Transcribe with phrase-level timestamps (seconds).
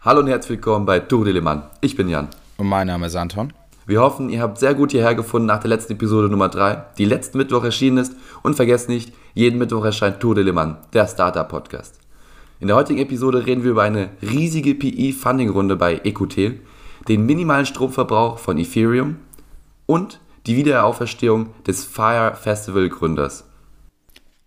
[0.00, 1.64] Hallo und herzlich willkommen bei Tour de Le Mans.
[1.80, 2.28] Ich bin Jan.
[2.56, 3.52] Und mein Name ist Anton.
[3.84, 7.04] Wir hoffen, ihr habt sehr gut hierher gefunden nach der letzten Episode Nummer 3, die
[7.04, 8.14] letzten Mittwoch erschienen ist.
[8.44, 11.98] Und vergesst nicht, jeden Mittwoch erscheint Tour de Le Mans, der Startup-Podcast.
[12.60, 16.60] In der heutigen Episode reden wir über eine riesige PE-Funding-Runde bei Ecotel,
[17.08, 19.16] den minimalen Stromverbrauch von Ethereum
[19.86, 23.47] und die Wiederauferstehung des Fire Festival Gründers.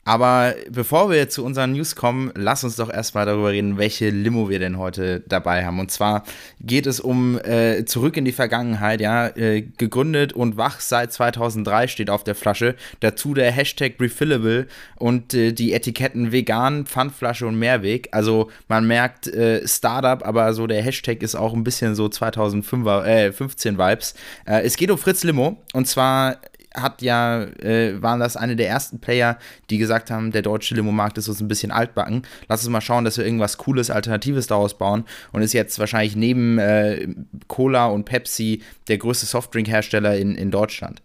[0.04, 4.50] Aber bevor wir zu unseren News kommen, lass uns doch erstmal darüber reden, welche Limo
[4.50, 5.80] wir denn heute dabei haben.
[5.80, 6.24] Und zwar
[6.60, 11.88] geht es um äh, Zurück in die Vergangenheit, ja, äh, gegründet und wach seit 2003
[11.88, 12.76] steht auf der Flasche.
[13.02, 14.66] Dazu der Hashtag Refillable
[14.98, 18.10] und äh, die Etiketten vegan, Pfandflasche und Mehrweg.
[18.12, 23.06] Also man merkt äh, Startup, aber so der Hashtag ist auch ein bisschen so 2015
[23.06, 24.16] äh, 15 Vibes.
[24.46, 26.38] Äh, es geht um Fritz Limo und zwar
[26.76, 29.38] hat ja, äh, waren das eine der ersten Player,
[29.70, 32.24] die gesagt haben, der deutsche Limo-Markt ist uns ein bisschen altbacken.
[32.48, 35.06] Lass uns mal schauen, dass wir irgendwas Cooles, Alternatives daraus bauen.
[35.32, 37.08] Und ist jetzt wahrscheinlich neben äh,
[37.48, 41.02] Cola und Pepsi der größte Softdrink-Hersteller in, in Deutschland.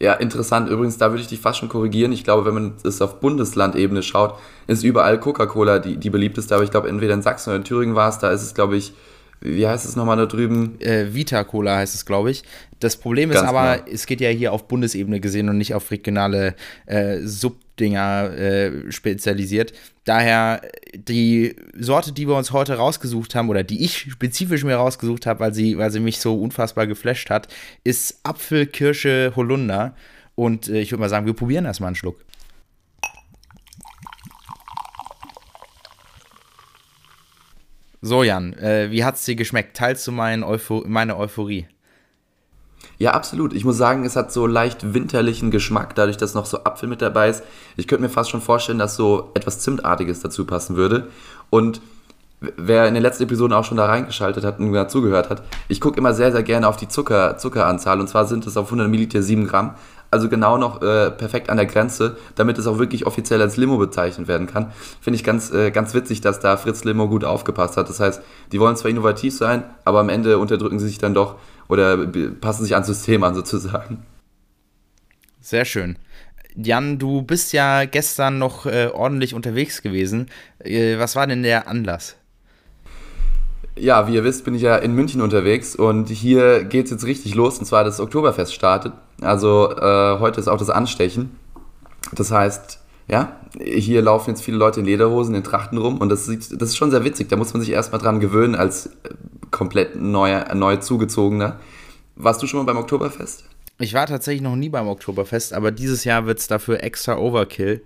[0.00, 0.68] Ja, interessant.
[0.68, 2.12] Übrigens, da würde ich dich fast schon korrigieren.
[2.12, 6.54] Ich glaube, wenn man es auf Bundeslandebene schaut, ist überall Coca-Cola die, die beliebteste.
[6.54, 8.76] Aber ich glaube, entweder in Sachsen oder in Thüringen war es, da ist es, glaube
[8.76, 8.92] ich,
[9.40, 10.80] wie heißt es nochmal da drüben?
[10.80, 12.44] Äh, Vita Cola heißt es, glaube ich.
[12.84, 13.94] Das Problem ist Ganz aber, genau.
[13.94, 16.54] es geht ja hier auf Bundesebene gesehen und nicht auf regionale
[16.84, 19.72] äh, Subdinger äh, spezialisiert.
[20.04, 20.60] Daher
[20.92, 25.40] die Sorte, die wir uns heute rausgesucht haben, oder die ich spezifisch mir rausgesucht habe,
[25.40, 27.48] weil sie, weil sie mich so unfassbar geflasht hat,
[27.84, 29.96] ist Apfel, Kirsche, Holunder.
[30.34, 32.22] Und äh, ich würde mal sagen, wir probieren erstmal einen Schluck.
[38.02, 39.74] So, Jan, äh, wie es dir geschmeckt?
[39.74, 41.66] Teilst du meine Euphorie?
[42.98, 43.52] Ja, absolut.
[43.52, 47.02] Ich muss sagen, es hat so leicht winterlichen Geschmack, dadurch, dass noch so Apfel mit
[47.02, 47.42] dabei ist.
[47.76, 51.08] Ich könnte mir fast schon vorstellen, dass so etwas Zimtartiges dazu passen würde.
[51.50, 51.80] Und
[52.56, 55.80] wer in den letzten Episoden auch schon da reingeschaltet hat und mir zugehört hat, ich
[55.80, 58.00] gucke immer sehr, sehr gerne auf die Zucker, Zuckeranzahl.
[58.00, 59.74] Und zwar sind es auf 100 Milliliter 7 Gramm
[60.14, 63.78] also genau noch äh, perfekt an der Grenze, damit es auch wirklich offiziell als Limo
[63.78, 64.70] bezeichnet werden kann.
[65.00, 67.88] Finde ich ganz, äh, ganz witzig, dass da Fritz Limo gut aufgepasst hat.
[67.88, 71.34] Das heißt, die wollen zwar innovativ sein, aber am Ende unterdrücken sie sich dann doch
[71.68, 72.06] oder
[72.40, 74.04] passen sich ans System an sozusagen.
[75.40, 75.98] Sehr schön.
[76.54, 80.28] Jan, du bist ja gestern noch äh, ordentlich unterwegs gewesen.
[80.60, 82.16] Äh, was war denn der Anlass?
[83.76, 87.04] Ja, wie ihr wisst, bin ich ja in München unterwegs und hier geht es jetzt
[87.04, 88.92] richtig los und zwar das Oktoberfest startet.
[89.20, 91.36] Also äh, heute ist auch das Anstechen.
[92.12, 96.26] Das heißt, ja, hier laufen jetzt viele Leute in Lederhosen, in Trachten rum und das,
[96.26, 97.28] sieht, das ist schon sehr witzig.
[97.28, 98.90] Da muss man sich erstmal dran gewöhnen als äh,
[99.50, 101.58] komplett neuer, neu zugezogener.
[102.14, 103.44] Warst du schon mal beim Oktoberfest?
[103.80, 107.82] Ich war tatsächlich noch nie beim Oktoberfest, aber dieses Jahr wird es dafür extra Overkill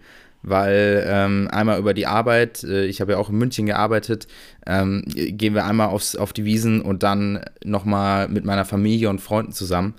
[0.49, 4.27] weil ähm, einmal über die Arbeit, äh, ich habe ja auch in München gearbeitet,
[4.67, 9.21] ähm, gehen wir einmal aufs, auf die Wiesen und dann nochmal mit meiner Familie und
[9.21, 9.95] Freunden zusammen.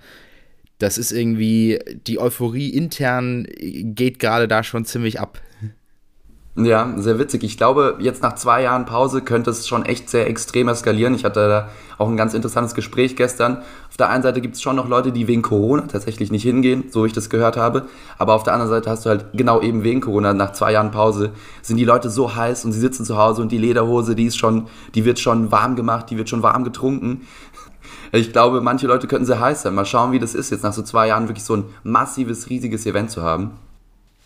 [0.77, 5.41] Das ist irgendwie, die Euphorie intern geht gerade da schon ziemlich ab.
[6.55, 7.43] Ja, sehr witzig.
[7.43, 11.13] Ich glaube, jetzt nach zwei Jahren Pause könnte es schon echt sehr extrem eskalieren.
[11.13, 13.59] Ich hatte da auch ein ganz interessantes Gespräch gestern.
[13.89, 16.85] Auf der einen Seite gibt es schon noch Leute, die wegen Corona tatsächlich nicht hingehen,
[16.89, 17.85] so wie ich das gehört habe.
[18.17, 20.91] Aber auf der anderen Seite hast du halt genau eben wegen Corona, nach zwei Jahren
[20.91, 24.25] Pause, sind die Leute so heiß und sie sitzen zu Hause und die Lederhose, die
[24.25, 27.21] ist schon, die wird schon warm gemacht, die wird schon warm getrunken.
[28.11, 29.75] Ich glaube, manche Leute könnten sehr heiß sein.
[29.75, 32.85] Mal schauen, wie das ist, jetzt nach so zwei Jahren wirklich so ein massives, riesiges
[32.85, 33.51] Event zu haben.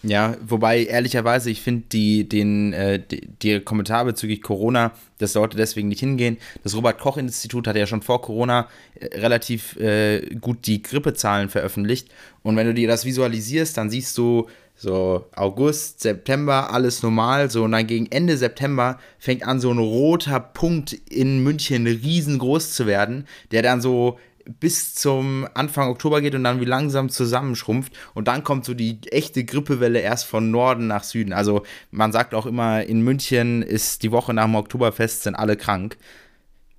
[0.05, 5.55] Ja, wobei ehrlicherweise, ich finde die, den, äh, die, die Kommentar bezüglich Corona, dass Leute
[5.55, 6.37] deswegen nicht hingehen.
[6.61, 12.09] Das Robert-Koch-Institut hat ja schon vor Corona äh, relativ äh, gut die Grippezahlen veröffentlicht.
[12.41, 17.49] Und wenn du dir das visualisierst, dann siehst du so August, September, alles normal.
[17.49, 22.73] So, und dann gegen Ende September fängt an, so ein roter Punkt in München riesengroß
[22.73, 24.19] zu werden, der dann so
[24.59, 27.93] bis zum Anfang Oktober geht und dann wie langsam zusammenschrumpft.
[28.13, 31.33] Und dann kommt so die echte Grippewelle erst von Norden nach Süden.
[31.33, 35.57] Also man sagt auch immer, in München ist die Woche nach dem Oktoberfest sind alle
[35.57, 35.97] krank.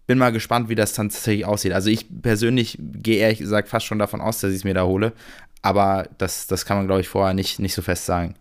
[0.06, 1.72] Bin mal gespannt, wie das dann tatsächlich aussieht.
[1.72, 4.84] Also ich persönlich gehe ehrlich gesagt fast schon davon aus, dass ich es mir da
[4.84, 5.12] hole.
[5.62, 8.34] Aber das, das kann man, glaube ich, vorher nicht, nicht so fest sagen.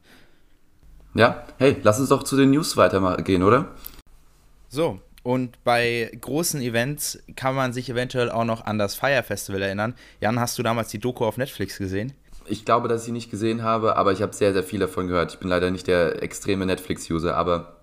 [1.15, 3.71] Ja, hey, lass uns doch zu den News weitergehen, oder?
[4.67, 9.61] So, und bei großen Events kann man sich eventuell auch noch an das Fire Festival
[9.61, 9.95] erinnern.
[10.19, 12.13] Jan, hast du damals die Doku auf Netflix gesehen?
[12.45, 15.07] Ich glaube, dass ich sie nicht gesehen habe, aber ich habe sehr, sehr viel davon
[15.07, 15.33] gehört.
[15.33, 17.77] Ich bin leider nicht der extreme Netflix-User, aber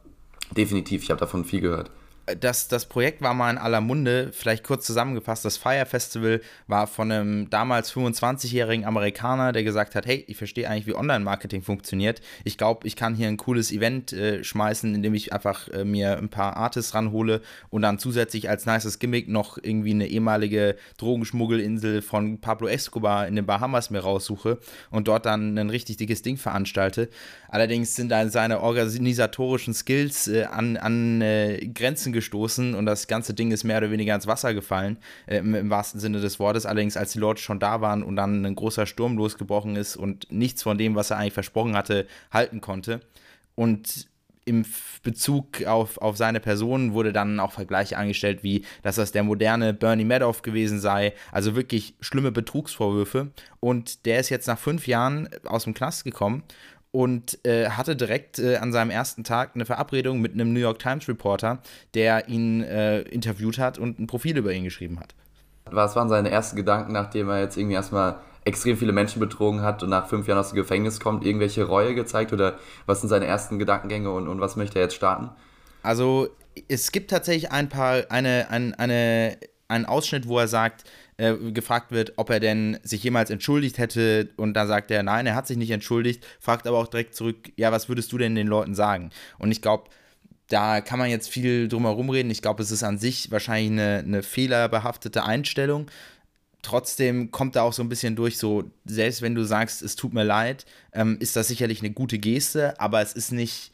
[0.55, 1.91] definitiv, ich habe davon viel gehört.
[2.37, 5.45] Das, das Projekt war mal in aller Munde, vielleicht kurz zusammengefasst.
[5.45, 10.69] Das Fire Festival war von einem damals 25-jährigen Amerikaner, der gesagt hat: Hey, ich verstehe
[10.69, 12.21] eigentlich, wie Online-Marketing funktioniert.
[12.45, 16.19] Ich glaube, ich kann hier ein cooles Event äh, schmeißen, indem ich einfach äh, mir
[16.19, 17.41] ein paar Artists ranhole
[17.71, 23.37] und dann zusätzlich als nices Gimmick noch irgendwie eine ehemalige Drogenschmuggelinsel von Pablo Escobar in
[23.37, 24.59] den Bahamas mir raussuche
[24.91, 27.09] und dort dann ein richtig dickes Ding veranstalte.
[27.49, 32.20] Allerdings sind dann seine organisatorischen Skills äh, an, an äh, Grenzen gestoßen
[32.75, 36.01] und das ganze Ding ist mehr oder weniger ins Wasser gefallen, äh, im, im, wahrsten
[36.01, 36.67] Sinne des Wortes.
[36.67, 40.31] Allerdings, als die Leute schon da waren und dann ein großer Sturm losgebrochen ist und
[40.31, 43.01] nichts von dem, was er eigentlich versprochen hatte, halten konnte.
[43.55, 44.09] Und
[44.45, 44.65] im
[45.03, 49.75] Bezug auf, auf seine Person wurde dann auch Vergleiche angestellt, wie dass das der moderne
[49.75, 51.13] Bernie Madoff gewesen sei.
[51.31, 53.31] Also wirklich schlimme Betrugsvorwürfe.
[53.61, 56.43] Und der ist jetzt nach fünf Jahren aus dem Knast gekommen
[56.93, 60.79] und äh, hatte direkt äh, an seinem ersten Tag eine Verabredung mit einem New York
[60.79, 61.59] Times Reporter,
[61.95, 65.15] der ihn äh, interviewt hat und ein Profil über ihn geschrieben hat.
[65.71, 69.83] Was waren seine ersten Gedanken, nachdem er jetzt irgendwie erstmal extrem viele Menschen betrogen hat
[69.83, 71.25] und nach fünf Jahren aus dem Gefängnis kommt?
[71.25, 74.97] Irgendwelche Reue gezeigt oder was sind seine ersten Gedankengänge und, und was möchte er jetzt
[74.97, 75.31] starten?
[75.83, 76.29] Also
[76.69, 79.37] es gibt tatsächlich ein paar, eine, ein, eine,
[79.69, 80.85] einen Ausschnitt, wo er sagt,
[81.21, 85.27] äh, gefragt wird, ob er denn sich jemals entschuldigt hätte und da sagt er, nein,
[85.27, 88.35] er hat sich nicht entschuldigt, fragt aber auch direkt zurück, ja, was würdest du denn
[88.35, 89.11] den Leuten sagen?
[89.39, 89.91] Und ich glaube,
[90.49, 92.31] da kann man jetzt viel drum herum reden.
[92.31, 95.91] Ich glaube, es ist an sich wahrscheinlich eine, eine fehlerbehaftete Einstellung.
[96.63, 100.15] Trotzdem kommt da auch so ein bisschen durch, so, selbst wenn du sagst, es tut
[100.15, 100.65] mir leid,
[100.95, 103.73] ähm, ist das sicherlich eine gute Geste, aber es ist nicht,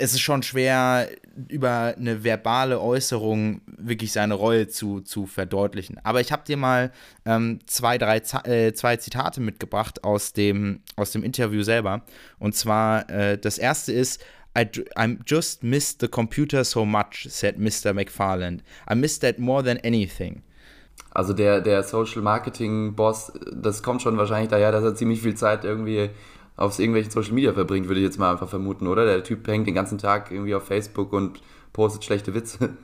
[0.00, 1.08] es ist schon schwer,
[1.48, 6.00] über eine verbale Äußerung wirklich seine Reue zu, zu verdeutlichen.
[6.04, 6.92] Aber ich habe dir mal
[7.26, 12.02] ähm, zwei, drei äh, zwei Zitate mitgebracht aus dem, aus dem Interview selber.
[12.38, 14.22] Und zwar, äh, das erste ist,
[14.56, 14.66] I,
[14.96, 17.92] I just missed the computer so much, said Mr.
[17.92, 18.62] McFarland.
[18.90, 20.42] I missed that more than anything.
[21.10, 25.34] Also der, der Social Marketing Boss, das kommt schon wahrscheinlich daher, dass er ziemlich viel
[25.34, 26.10] Zeit irgendwie
[26.58, 29.06] aufs irgendwelchen Social Media verbringt, würde ich jetzt mal einfach vermuten, oder?
[29.06, 31.40] Der Typ hängt den ganzen Tag irgendwie auf Facebook und
[31.72, 32.76] postet schlechte Witze.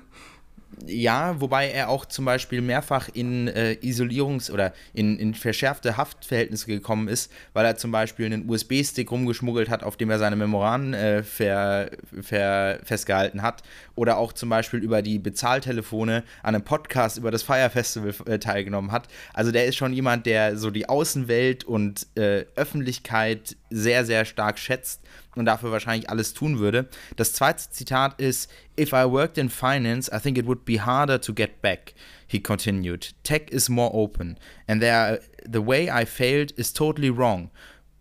[0.86, 6.66] Ja, wobei er auch zum Beispiel mehrfach in äh, Isolierungs- oder in, in verschärfte Haftverhältnisse
[6.66, 10.94] gekommen ist, weil er zum Beispiel einen USB-Stick rumgeschmuggelt hat, auf dem er seine Memoran
[10.94, 11.90] äh, ver,
[12.20, 13.62] ver, festgehalten hat.
[13.94, 18.38] Oder auch zum Beispiel über die Bezahltelefone an einem Podcast über das Fire Festival äh,
[18.38, 19.08] teilgenommen hat.
[19.32, 24.58] Also der ist schon jemand, der so die Außenwelt und äh, Öffentlichkeit sehr, sehr stark
[24.58, 25.00] schätzt
[25.36, 26.88] und dafür wahrscheinlich alles tun würde.
[27.16, 31.20] Das zweite Zitat ist: If I worked in finance, I think it would be harder
[31.20, 31.94] to get back.
[32.26, 33.14] He continued.
[33.22, 35.20] Tech is more open, and there,
[35.50, 37.50] the way I failed is totally wrong.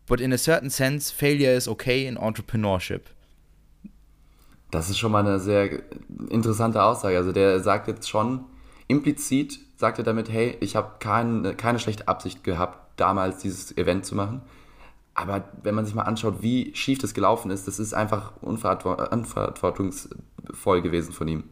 [0.05, 3.03] But in a certain sense, failure is okay in entrepreneurship.
[4.71, 5.83] Das ist schon mal eine sehr
[6.29, 7.15] interessante Aussage.
[7.15, 8.45] Also der sagt jetzt schon
[8.87, 14.05] implizit, sagt er damit, hey, ich habe kein, keine schlechte Absicht gehabt, damals dieses Event
[14.05, 14.41] zu machen
[15.15, 20.81] aber wenn man sich mal anschaut, wie schief das gelaufen ist, das ist einfach unverantwortungsvoll
[20.81, 21.43] gewesen von ihm.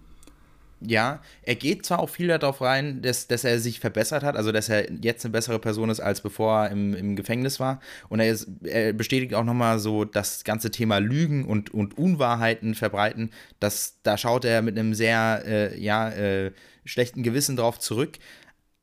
[0.84, 4.52] Ja, er geht zwar auch viel darauf rein, dass, dass er sich verbessert hat, also
[4.52, 7.80] dass er jetzt eine bessere Person ist, als bevor er im, im Gefängnis war.
[8.10, 12.74] Und er, ist, er bestätigt auch nochmal so das ganze Thema Lügen und, und Unwahrheiten
[12.74, 13.30] verbreiten.
[13.60, 16.52] Das, da schaut er mit einem sehr äh, ja, äh,
[16.84, 18.18] schlechten Gewissen drauf zurück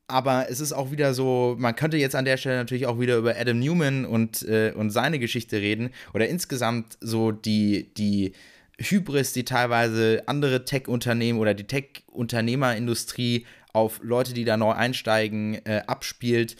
[0.08, 3.16] aber es ist auch wieder so, man könnte jetzt an der Stelle natürlich auch wieder
[3.18, 8.32] über Adam Newman und, äh, und seine Geschichte reden oder insgesamt so die, die
[8.78, 15.82] Hybris, die teilweise andere Tech-Unternehmen oder die Tech-Unternehmerindustrie auf Leute, die da neu einsteigen, äh,
[15.86, 16.56] abspielt,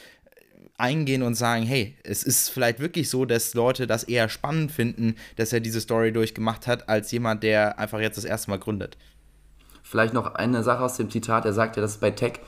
[0.77, 5.17] eingehen und sagen, hey, es ist vielleicht wirklich so, dass Leute das eher spannend finden,
[5.37, 8.97] dass er diese Story durchgemacht hat, als jemand, der einfach jetzt das erste Mal gründet.
[9.83, 12.41] Vielleicht noch eine Sache aus dem Zitat, er sagt ja, dass bei Tech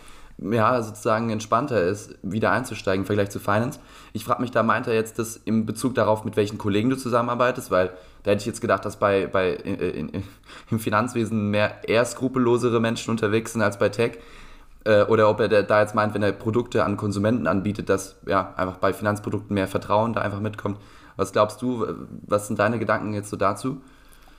[0.42, 3.80] ja, sozusagen entspannter ist, wieder einzusteigen im Vergleich zu Finance.
[4.12, 6.96] Ich frage mich, da meint er jetzt das im Bezug darauf, mit welchen Kollegen du
[6.96, 7.90] zusammenarbeitest, weil
[8.22, 10.22] da hätte ich jetzt gedacht, dass bei, bei in, in,
[10.70, 14.18] im Finanzwesen mehr eher skrupellosere Menschen unterwegs sind als bei Tech.
[14.84, 18.54] Äh, oder ob er da jetzt meint, wenn er Produkte an Konsumenten anbietet, dass ja
[18.56, 20.78] einfach bei Finanzprodukten mehr Vertrauen da einfach mitkommt.
[21.16, 21.86] Was glaubst du,
[22.26, 23.82] was sind deine Gedanken jetzt so dazu?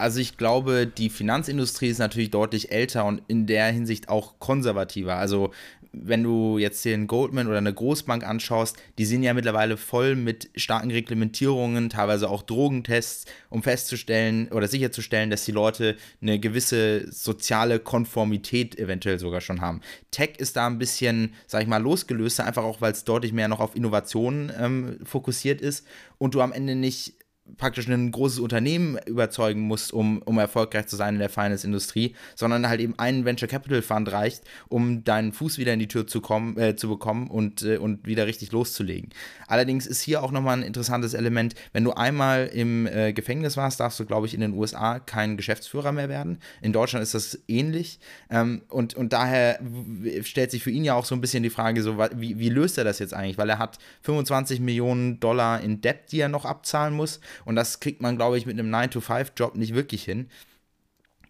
[0.01, 5.15] Also ich glaube, die Finanzindustrie ist natürlich deutlich älter und in der Hinsicht auch konservativer.
[5.15, 5.51] Also
[5.93, 10.50] wenn du jetzt einen Goldman oder eine Großbank anschaust, die sind ja mittlerweile voll mit
[10.55, 17.79] starken Reglementierungen, teilweise auch Drogentests, um festzustellen oder sicherzustellen, dass die Leute eine gewisse soziale
[17.79, 19.81] Konformität eventuell sogar schon haben.
[20.12, 23.48] Tech ist da ein bisschen, sag ich mal, losgelöster, einfach auch, weil es deutlich mehr
[23.48, 25.86] noch auf Innovationen ähm, fokussiert ist
[26.17, 27.15] und du am Ende nicht
[27.58, 32.67] praktisch ein großes Unternehmen überzeugen musst, um, um erfolgreich zu sein in der Finance-Industrie, sondern
[32.67, 36.22] halt eben einen Venture Capital Fund reicht, um deinen Fuß wieder in die Tür zu,
[36.22, 39.10] kommen, äh, zu bekommen und, äh, und wieder richtig loszulegen.
[39.48, 43.79] Allerdings ist hier auch nochmal ein interessantes Element, wenn du einmal im äh, Gefängnis warst,
[43.79, 46.39] darfst du, glaube ich, in den USA kein Geschäftsführer mehr werden.
[46.62, 48.00] In Deutschland ist das ähnlich.
[48.29, 49.60] Ähm, und, und daher
[50.24, 52.77] stellt sich für ihn ja auch so ein bisschen die Frage, so, wie, wie löst
[52.77, 53.38] er das jetzt eigentlich?
[53.38, 57.20] Weil er hat 25 Millionen Dollar in Debt, die er noch abzahlen muss.
[57.45, 60.27] Und das kriegt man, glaube ich, mit einem 9-to-5-Job nicht wirklich hin.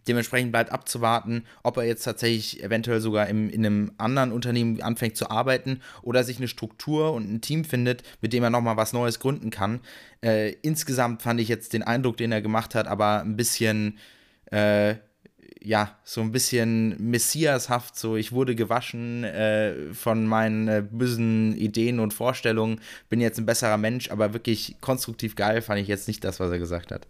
[0.08, 5.16] Dementsprechend bleibt abzuwarten, ob er jetzt tatsächlich eventuell sogar im, in einem anderen Unternehmen anfängt
[5.16, 8.94] zu arbeiten oder sich eine Struktur und ein Team findet, mit dem er nochmal was
[8.94, 9.80] Neues gründen kann.
[10.24, 14.00] Äh, insgesamt fand ich jetzt den Eindruck, den er gemacht hat, aber ein bisschen,
[14.46, 14.96] äh,
[15.64, 22.00] ja, so ein bisschen messiashaft, so ich wurde gewaschen äh, von meinen äh, bösen Ideen
[22.00, 26.24] und Vorstellungen, bin jetzt ein besserer Mensch, aber wirklich konstruktiv geil fand ich jetzt nicht
[26.24, 27.08] das, was er gesagt hat.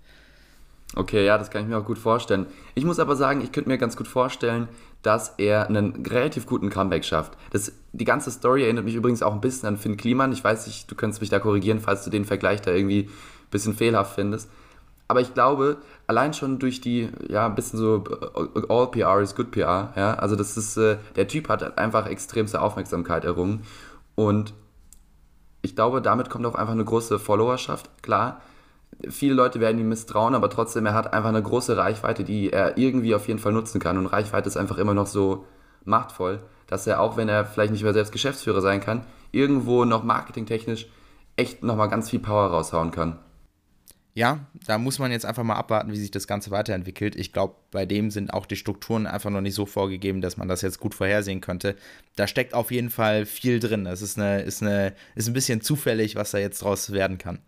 [0.95, 2.45] Okay, ja, das kann ich mir auch gut vorstellen.
[2.75, 4.67] Ich muss aber sagen, ich könnte mir ganz gut vorstellen,
[5.01, 7.37] dass er einen relativ guten Comeback schafft.
[7.51, 10.33] Das, die ganze Story erinnert mich übrigens auch ein bisschen an Finn Kliman.
[10.33, 13.49] Ich weiß nicht, du könntest mich da korrigieren, falls du den Vergleich da irgendwie ein
[13.49, 14.49] bisschen fehlhaft findest.
[15.11, 15.75] Aber ich glaube,
[16.07, 18.01] allein schon durch die, ja, ein bisschen so
[18.69, 22.61] All PR is good PR, ja, also das ist, äh, der Typ hat einfach extremste
[22.61, 23.63] Aufmerksamkeit errungen
[24.15, 24.53] und
[25.61, 28.39] ich glaube, damit kommt auch einfach eine große Followerschaft, klar
[29.09, 32.77] viele Leute werden ihm misstrauen, aber trotzdem, er hat einfach eine große Reichweite, die er
[32.77, 33.97] irgendwie auf jeden Fall nutzen kann.
[33.97, 35.43] Und Reichweite ist einfach immer noch so
[35.83, 39.03] machtvoll, dass er, auch wenn er vielleicht nicht mehr selbst Geschäftsführer sein kann,
[39.33, 40.87] irgendwo noch marketingtechnisch
[41.35, 43.19] echt nochmal ganz viel Power raushauen kann.
[44.13, 47.15] Ja, da muss man jetzt einfach mal abwarten, wie sich das Ganze weiterentwickelt.
[47.15, 50.49] Ich glaube, bei dem sind auch die Strukturen einfach noch nicht so vorgegeben, dass man
[50.49, 51.77] das jetzt gut vorhersehen könnte.
[52.17, 53.85] Da steckt auf jeden Fall viel drin.
[53.85, 57.39] Das ist, eine, ist, eine, ist ein bisschen zufällig, was da jetzt draus werden kann.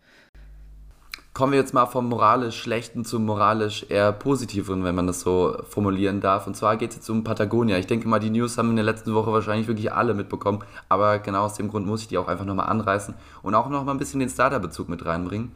[1.34, 5.56] Kommen wir jetzt mal vom moralisch schlechten zum moralisch eher positiveren, wenn man das so
[5.68, 6.46] formulieren darf.
[6.46, 7.76] Und zwar geht es jetzt um Patagonia.
[7.76, 10.60] Ich denke mal, die News haben in der letzten Woche wahrscheinlich wirklich alle mitbekommen.
[10.88, 13.96] Aber genau aus dem Grund muss ich die auch einfach nochmal anreißen und auch nochmal
[13.96, 15.52] ein bisschen den Starter-Bezug mit reinbringen.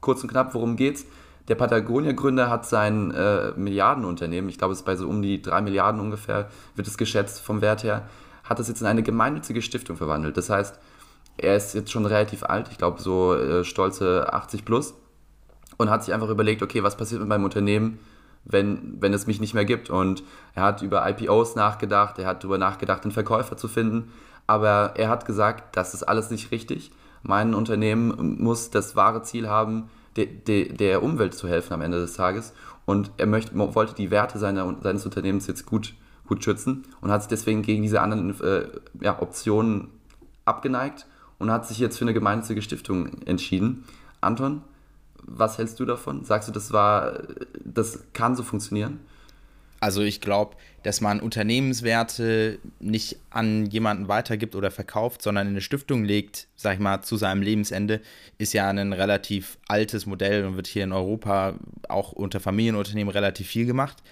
[0.00, 1.06] Kurz und knapp, worum geht's?
[1.48, 5.60] Der Patagonia-Gründer hat sein äh, Milliardenunternehmen, ich glaube, es ist bei so um die drei
[5.60, 8.08] Milliarden ungefähr, wird es geschätzt vom Wert her,
[8.44, 10.36] hat das jetzt in eine gemeinnützige Stiftung verwandelt.
[10.36, 10.78] Das heißt,
[11.38, 14.94] er ist jetzt schon relativ alt, ich glaube so äh, stolze 80 plus
[15.76, 17.98] und hat sich einfach überlegt, okay, was passiert mit meinem Unternehmen,
[18.44, 19.90] wenn, wenn es mich nicht mehr gibt.
[19.90, 20.22] Und
[20.54, 24.12] er hat über IPOs nachgedacht, er hat darüber nachgedacht, einen Verkäufer zu finden,
[24.46, 26.92] aber er hat gesagt, das ist alles nicht richtig.
[27.22, 32.00] Mein Unternehmen muss das wahre Ziel haben, de, de, der Umwelt zu helfen am Ende
[32.00, 32.52] des Tages.
[32.86, 35.94] Und er möchte, wollte die Werte seiner, seines Unternehmens jetzt gut,
[36.26, 38.66] gut schützen und hat sich deswegen gegen diese anderen äh,
[39.00, 39.88] ja, Optionen
[40.44, 41.06] abgeneigt
[41.38, 43.84] und hat sich jetzt für eine gemeinnützige Stiftung entschieden.
[44.20, 44.62] Anton,
[45.22, 46.24] was hältst du davon?
[46.24, 47.18] Sagst du, das war,
[47.64, 49.00] das kann so funktionieren?
[49.80, 55.60] Also ich glaube, dass man Unternehmenswerte nicht an jemanden weitergibt oder verkauft, sondern in eine
[55.60, 58.00] Stiftung legt, sag ich mal, zu seinem Lebensende,
[58.38, 61.54] ist ja ein relativ altes Modell und wird hier in Europa
[61.88, 64.02] auch unter Familienunternehmen relativ viel gemacht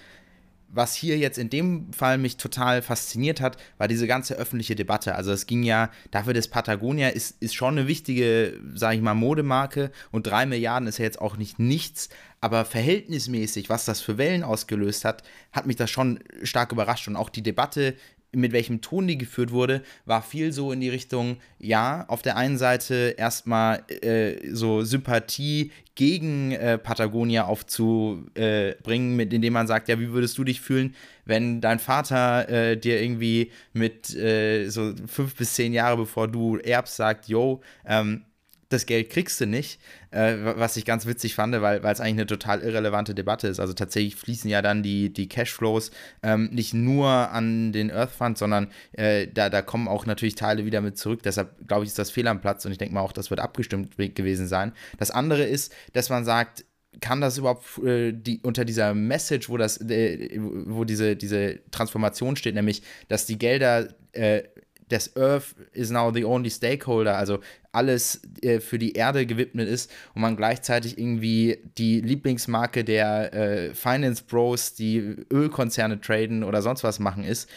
[0.71, 5.15] was hier jetzt in dem Fall mich total fasziniert hat, war diese ganze öffentliche Debatte.
[5.15, 9.15] Also es ging ja, dafür dass Patagonia ist, ist schon eine wichtige, sage ich mal,
[9.15, 12.09] Modemarke und drei Milliarden ist ja jetzt auch nicht nichts,
[12.41, 17.15] aber verhältnismäßig, was das für Wellen ausgelöst hat, hat mich das schon stark überrascht und
[17.15, 17.95] auch die Debatte
[18.31, 22.37] mit welchem Ton die geführt wurde, war viel so in die Richtung, ja, auf der
[22.37, 29.99] einen Seite erstmal äh, so Sympathie gegen äh, Patagonia aufzubringen, mit indem man sagt, ja,
[29.99, 30.95] wie würdest du dich fühlen,
[31.25, 36.57] wenn dein Vater äh, dir irgendwie mit äh, so fünf bis zehn Jahre bevor du
[36.57, 38.23] erbst sagt, yo, ähm,
[38.69, 39.79] das Geld kriegst du nicht,
[40.11, 43.59] äh, was ich ganz witzig fand, weil es eigentlich eine total irrelevante Debatte ist.
[43.59, 48.37] Also tatsächlich fließen ja dann die, die Cashflows ähm, nicht nur an den Earth Fund,
[48.37, 51.23] sondern äh, da, da kommen auch natürlich Teile wieder mit zurück.
[51.23, 53.39] Deshalb glaube ich, ist das fehl am Platz und ich denke mal auch, das wird
[53.39, 54.71] abgestimmt gewesen sein.
[54.97, 56.63] Das andere ist, dass man sagt,
[57.01, 62.35] kann das überhaupt äh, die, unter dieser Message, wo das, äh, wo diese, diese Transformation
[62.35, 64.43] steht, nämlich, dass die Gelder äh,
[64.91, 67.39] des Earth is now the only stakeholder, also
[67.71, 73.73] alles äh, für die Erde gewidmet ist und man gleichzeitig irgendwie die Lieblingsmarke der äh,
[73.73, 77.49] Finance Bros, die Ölkonzerne traden oder sonst was machen ist.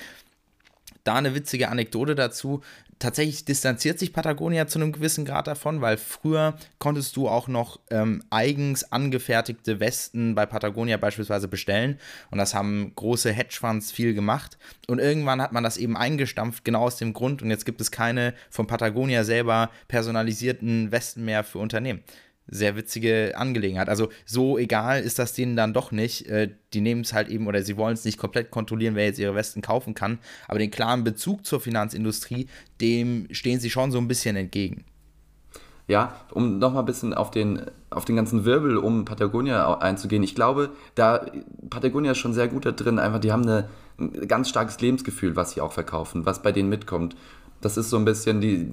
[1.04, 2.62] Da eine witzige Anekdote dazu.
[2.99, 7.80] Tatsächlich distanziert sich Patagonia zu einem gewissen Grad davon, weil früher konntest du auch noch
[7.90, 11.99] ähm, eigens angefertigte Westen bei Patagonia beispielsweise bestellen.
[12.30, 14.56] Und das haben große Hedgefonds viel gemacht.
[14.87, 17.42] Und irgendwann hat man das eben eingestampft, genau aus dem Grund.
[17.42, 22.04] Und jetzt gibt es keine von Patagonia selber personalisierten Westen mehr für Unternehmen.
[22.49, 23.89] Sehr witzige Angelegenheit.
[23.89, 26.27] Also so egal ist das denen dann doch nicht.
[26.27, 29.19] Äh, die nehmen es halt eben oder sie wollen es nicht komplett kontrollieren, wer jetzt
[29.19, 30.19] ihre Westen kaufen kann.
[30.49, 32.49] Aber den klaren Bezug zur Finanzindustrie,
[32.81, 34.85] dem stehen sie schon so ein bisschen entgegen.
[35.89, 40.23] Ja, um nochmal ein bisschen auf den, auf den ganzen Wirbel um Patagonia einzugehen.
[40.23, 41.27] Ich glaube, da
[41.71, 42.99] Patagonia ist schon sehr gut da drin.
[42.99, 43.69] Einfach, die haben eine,
[43.99, 47.17] ein ganz starkes Lebensgefühl, was sie auch verkaufen, was bei denen mitkommt.
[47.61, 48.71] Das ist so ein bisschen die,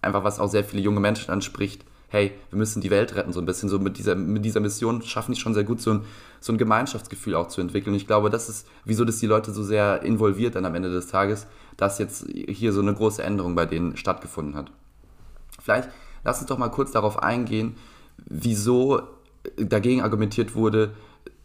[0.00, 3.40] einfach was auch sehr viele junge Menschen anspricht hey, wir müssen die Welt retten, so
[3.40, 3.70] ein bisschen.
[3.70, 6.00] So mit dieser, mit dieser Mission schaffen die schon sehr gut, so ein,
[6.40, 7.94] so ein Gemeinschaftsgefühl auch zu entwickeln.
[7.94, 10.90] Und ich glaube, das ist, wieso das die Leute so sehr involviert dann am Ende
[10.90, 11.46] des Tages,
[11.78, 14.70] dass jetzt hier so eine große Änderung bei denen stattgefunden hat.
[15.58, 15.88] Vielleicht
[16.22, 17.76] lass uns doch mal kurz darauf eingehen,
[18.26, 19.00] wieso
[19.56, 20.92] dagegen argumentiert wurde,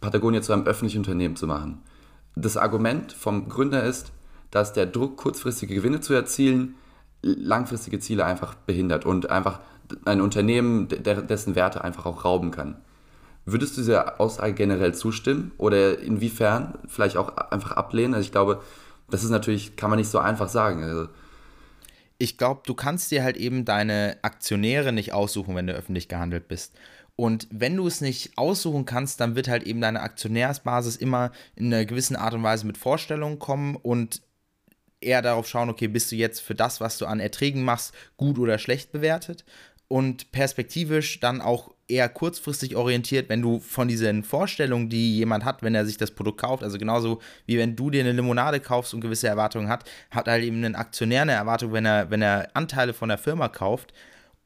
[0.02, 1.82] Patagonia zu einem öffentlichen Unternehmen zu machen.
[2.36, 4.12] Das Argument vom Gründer ist,
[4.50, 6.74] dass der Druck, kurzfristige Gewinne zu erzielen,
[7.22, 9.60] langfristige Ziele einfach behindert und einfach
[10.04, 12.76] ein Unternehmen, dessen Werte einfach auch rauben kann.
[13.44, 18.14] Würdest du dieser Aussage generell zustimmen oder inwiefern vielleicht auch einfach ablehnen?
[18.14, 18.62] Also ich glaube,
[19.10, 20.82] das ist natürlich, kann man nicht so einfach sagen.
[20.82, 21.08] Also
[22.18, 26.48] ich glaube, du kannst dir halt eben deine Aktionäre nicht aussuchen, wenn du öffentlich gehandelt
[26.48, 26.74] bist.
[27.16, 31.72] Und wenn du es nicht aussuchen kannst, dann wird halt eben deine Aktionärsbasis immer in
[31.72, 34.22] einer gewissen Art und Weise mit Vorstellungen kommen und
[35.00, 38.38] eher darauf schauen, okay, bist du jetzt für das, was du an Erträgen machst, gut
[38.38, 39.44] oder schlecht bewertet?
[39.88, 45.62] Und perspektivisch dann auch eher kurzfristig orientiert, wenn du von diesen Vorstellungen, die jemand hat,
[45.62, 48.92] wenn er sich das Produkt kauft, also genauso wie wenn du dir eine Limonade kaufst
[48.92, 52.50] und gewisse Erwartungen hat, hat halt eben ein Aktionär eine Erwartung, wenn er, wenn er
[52.54, 53.94] Anteile von der Firma kauft.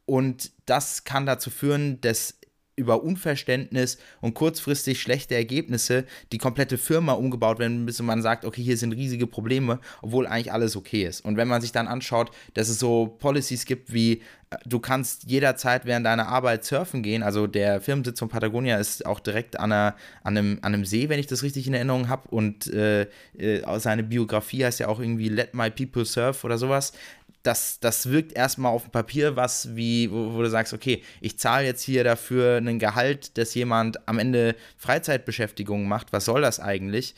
[0.06, 2.38] Und das kann dazu führen, dass
[2.74, 8.62] über Unverständnis und kurzfristig schlechte Ergebnisse die komplette Firma umgebaut werden, bis man sagt, okay,
[8.62, 11.22] hier sind riesige Probleme, obwohl eigentlich alles okay ist.
[11.22, 15.24] Und wenn man sich dann anschaut, dass es so Policies gibt wie, äh, du kannst
[15.24, 19.70] jederzeit während deiner Arbeit surfen gehen, also der Firmensitz von Patagonia ist auch direkt an,
[19.72, 23.02] einer, an, einem, an einem See, wenn ich das richtig in Erinnerung habe, und äh,
[23.36, 26.92] äh, seine Biografie heißt ja auch irgendwie Let My People Surf oder sowas
[27.42, 31.38] das, das wirkt erstmal auf dem Papier was wie, wo, wo du sagst, okay, ich
[31.38, 36.12] zahle jetzt hier dafür einen Gehalt, dass jemand am Ende Freizeitbeschäftigung macht.
[36.12, 37.14] Was soll das eigentlich?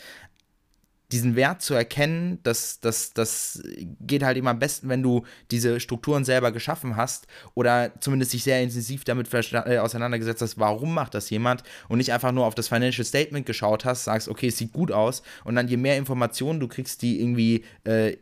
[1.12, 3.62] diesen Wert zu erkennen, das, das, das
[4.00, 8.42] geht halt immer am besten, wenn du diese Strukturen selber geschaffen hast oder zumindest dich
[8.42, 12.56] sehr intensiv damit äh, auseinandergesetzt hast, warum macht das jemand und nicht einfach nur auf
[12.56, 15.98] das Financial Statement geschaut hast, sagst, okay, es sieht gut aus und dann je mehr
[15.98, 18.16] Informationen du kriegst, die irgendwie äh,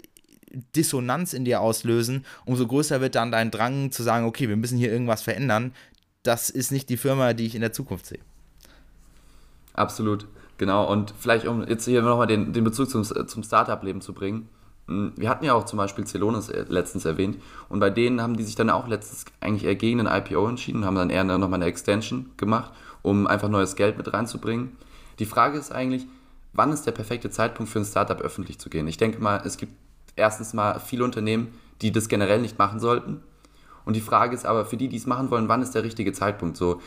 [0.77, 4.79] Dissonanz in dir auslösen, umso größer wird dann dein Drang zu sagen, okay, wir müssen
[4.79, 5.73] hier irgendwas verändern.
[6.23, 8.21] Das ist nicht die Firma, die ich in der Zukunft sehe.
[9.75, 10.27] Absolut,
[10.59, 10.91] genau.
[10.91, 14.49] Und vielleicht, um jetzt hier nochmal den, den Bezug zum, zum Startup-Leben zu bringen.
[14.89, 17.39] Hm, wir hatten ja auch zum Beispiel Celonis äh, letztens erwähnt
[17.69, 20.85] und bei denen haben die sich dann auch letztens eigentlich eher gegen ein IPO entschieden,
[20.85, 24.77] haben dann eher nochmal eine Extension gemacht, um einfach neues Geld mit reinzubringen.
[25.19, 26.07] Die Frage ist eigentlich,
[26.53, 28.89] wann ist der perfekte Zeitpunkt für ein Startup öffentlich zu gehen?
[28.89, 29.73] Ich denke mal, es gibt
[30.17, 33.23] erstens mal viele Unternehmen, die das generell nicht machen sollten.
[33.85, 36.13] Und die Frage ist aber für die, die es machen wollen, wann ist der richtige
[36.13, 36.57] Zeitpunkt?
[36.57, 36.81] So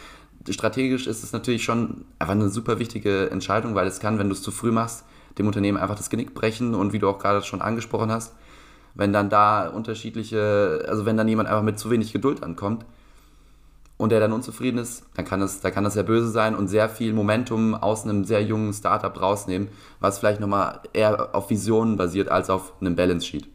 [0.50, 4.34] strategisch ist es natürlich schon einfach eine super wichtige Entscheidung, weil es kann, wenn du
[4.34, 5.04] es zu früh machst,
[5.38, 8.36] dem Unternehmen einfach das Genick brechen und wie du auch gerade schon angesprochen hast,
[8.94, 12.86] wenn dann da unterschiedliche, also wenn dann jemand einfach mit zu wenig Geduld ankommt,
[13.98, 16.68] und der dann unzufrieden ist, dann kann das, dann kann das sehr böse sein und
[16.68, 21.96] sehr viel Momentum aus einem sehr jungen Startup rausnehmen, was vielleicht nochmal eher auf Visionen
[21.96, 23.48] basiert als auf einem Balance Sheet.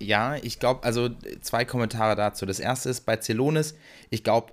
[0.00, 1.10] Ja, ich glaube, also
[1.42, 2.46] zwei Kommentare dazu.
[2.46, 3.74] Das erste ist bei Celonis,
[4.08, 4.52] ich glaube,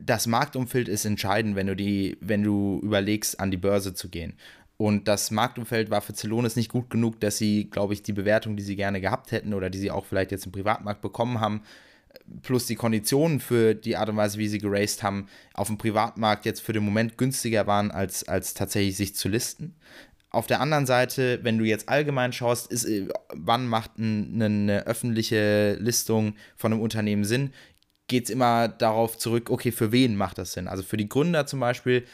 [0.00, 4.34] das Marktumfeld ist entscheidend, wenn du die, wenn du überlegst, an die Börse zu gehen.
[4.76, 8.56] Und das Marktumfeld war für Celonis nicht gut genug, dass sie, glaube ich, die Bewertung,
[8.56, 11.62] die sie gerne gehabt hätten oder die sie auch vielleicht jetzt im Privatmarkt bekommen haben,
[12.42, 16.44] plus die Konditionen für die Art und Weise, wie sie geraced haben, auf dem Privatmarkt
[16.44, 19.76] jetzt für den Moment günstiger waren, als, als tatsächlich sich zu listen.
[20.30, 24.86] Auf der anderen Seite, wenn du jetzt allgemein schaust, ist, äh, wann macht ein, eine
[24.86, 27.52] öffentliche Listung von einem Unternehmen Sinn,
[28.08, 30.68] geht es immer darauf zurück, okay, für wen macht das Sinn?
[30.68, 32.04] Also für die Gründer zum Beispiel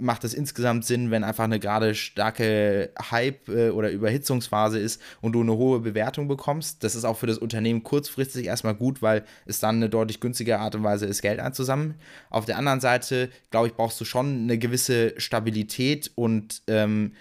[0.00, 5.32] macht es insgesamt Sinn, wenn einfach eine gerade starke Hype- äh, oder Überhitzungsphase ist und
[5.32, 6.82] du eine hohe Bewertung bekommst.
[6.84, 10.58] Das ist auch für das Unternehmen kurzfristig erstmal gut, weil es dann eine deutlich günstige
[10.58, 11.94] Art und Weise ist, Geld einzusammeln.
[12.30, 17.12] Auf der anderen Seite, glaube ich, brauchst du schon eine gewisse Stabilität und ähm,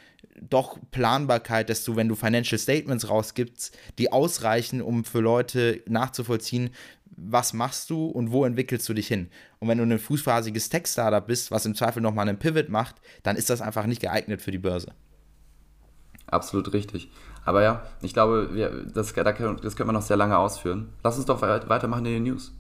[0.42, 6.72] doch Planbarkeit, dass du, wenn du Financial Statements rausgibst, die ausreichen, um für Leute nachzuvollziehen,
[7.22, 9.30] was machst du und wo entwickelst du dich hin.
[9.60, 13.36] Und wenn du ein fußphasiges Tech-Startup bist, was im Zweifel nochmal einen Pivot macht, dann
[13.36, 14.94] ist das einfach nicht geeignet für die Börse.
[16.28, 17.10] Absolut richtig.
[17.46, 20.90] Aber ja, ich glaube, wir, das, das können wir noch sehr lange ausführen.
[21.04, 22.54] Lass uns doch weitermachen in den News.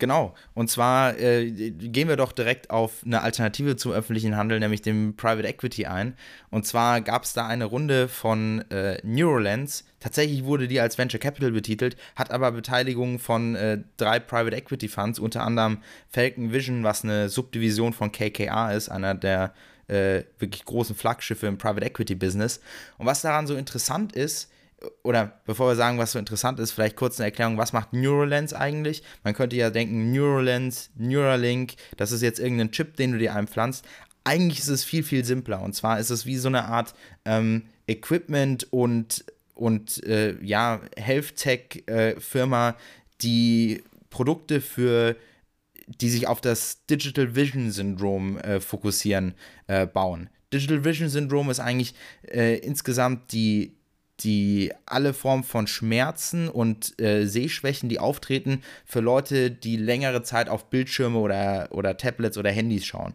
[0.00, 0.34] Genau.
[0.54, 5.14] Und zwar äh, gehen wir doch direkt auf eine Alternative zum öffentlichen Handel, nämlich dem
[5.14, 6.14] Private Equity ein.
[6.50, 9.84] Und zwar gab es da eine Runde von äh, Neuralens.
[10.00, 14.88] Tatsächlich wurde die als Venture Capital betitelt, hat aber Beteiligung von äh, drei Private Equity
[14.88, 19.52] Funds, unter anderem Falcon Vision, was eine Subdivision von KKR ist, einer der
[19.86, 22.60] äh, wirklich großen Flaggschiffe im Private Equity Business.
[22.96, 24.50] Und was daran so interessant ist,
[25.02, 28.54] oder bevor wir sagen, was so interessant ist, vielleicht kurz eine Erklärung, was macht Neuralens
[28.54, 29.02] eigentlich?
[29.24, 33.84] Man könnte ja denken, Neuralens, Neuralink, das ist jetzt irgendein Chip, den du dir einpflanzt.
[34.24, 35.62] Eigentlich ist es viel, viel simpler.
[35.62, 42.70] Und zwar ist es wie so eine Art ähm, Equipment und, und äh, ja, Health-Tech-Firma,
[42.70, 42.74] äh,
[43.22, 45.16] die Produkte für
[45.98, 49.34] die sich auf das Digital Vision Syndrom äh, fokussieren,
[49.66, 50.30] äh, bauen.
[50.52, 53.76] Digital Vision Syndrom ist eigentlich äh, insgesamt die,
[54.20, 60.48] die alle Formen von Schmerzen und äh, Sehschwächen, die auftreten, für Leute, die längere Zeit
[60.48, 63.14] auf Bildschirme oder, oder Tablets oder Handys schauen.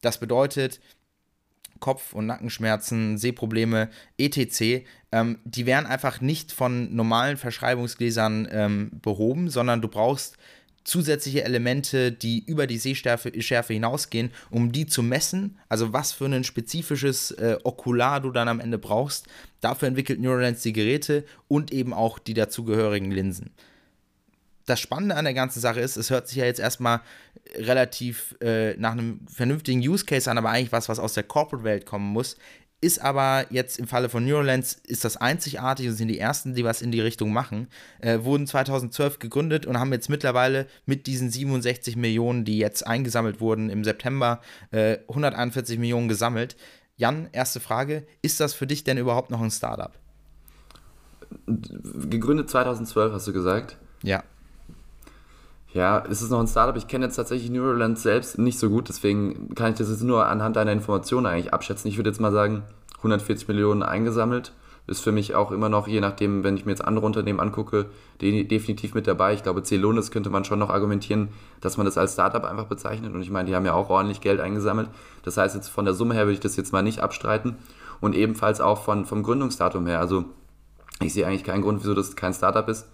[0.00, 0.80] Das bedeutet,
[1.80, 9.48] Kopf- und Nackenschmerzen, Sehprobleme, etc., ähm, die werden einfach nicht von normalen Verschreibungsgläsern ähm, behoben,
[9.48, 10.36] sondern du brauchst
[10.88, 15.58] zusätzliche Elemente, die über die Sehschärfe Schärfe hinausgehen, um die zu messen.
[15.68, 19.26] Also was für ein spezifisches äh, Okular du dann am Ende brauchst.
[19.60, 23.50] Dafür entwickelt Neuralens die Geräte und eben auch die dazugehörigen Linsen.
[24.64, 27.00] Das Spannende an der ganzen Sache ist, es hört sich ja jetzt erstmal
[27.54, 31.86] relativ äh, nach einem vernünftigen Use Case an, aber eigentlich was, was aus der Corporate-Welt
[31.86, 32.36] kommen muss
[32.80, 36.64] ist aber jetzt im Falle von Neuralens ist das einzigartig und sind die ersten, die
[36.64, 37.68] was in die Richtung machen.
[38.00, 43.40] Äh, wurden 2012 gegründet und haben jetzt mittlerweile mit diesen 67 Millionen, die jetzt eingesammelt
[43.40, 46.56] wurden im September, äh, 141 Millionen gesammelt.
[46.96, 49.92] Jan, erste Frage: Ist das für dich denn überhaupt noch ein Startup?
[51.46, 53.76] Gegründet 2012, hast du gesagt?
[54.02, 54.22] Ja.
[55.74, 56.76] Ja, ist es noch ein Startup?
[56.76, 60.26] Ich kenne jetzt tatsächlich Neuralink selbst nicht so gut, deswegen kann ich das jetzt nur
[60.26, 61.88] anhand deiner Informationen eigentlich abschätzen.
[61.90, 62.62] Ich würde jetzt mal sagen,
[62.98, 64.52] 140 Millionen eingesammelt.
[64.86, 67.90] Ist für mich auch immer noch, je nachdem, wenn ich mir jetzt andere Unternehmen angucke,
[68.22, 69.34] definitiv mit dabei.
[69.34, 71.28] Ich glaube, Celonis könnte man schon noch argumentieren,
[71.60, 73.12] dass man das als Startup einfach bezeichnet.
[73.12, 74.88] Und ich meine, die haben ja auch ordentlich Geld eingesammelt.
[75.24, 77.58] Das heißt, jetzt von der Summe her würde ich das jetzt mal nicht abstreiten.
[78.00, 80.00] Und ebenfalls auch von, vom Gründungsdatum her.
[80.00, 80.24] Also
[81.02, 82.88] ich sehe eigentlich keinen Grund, wieso das kein Startup ist.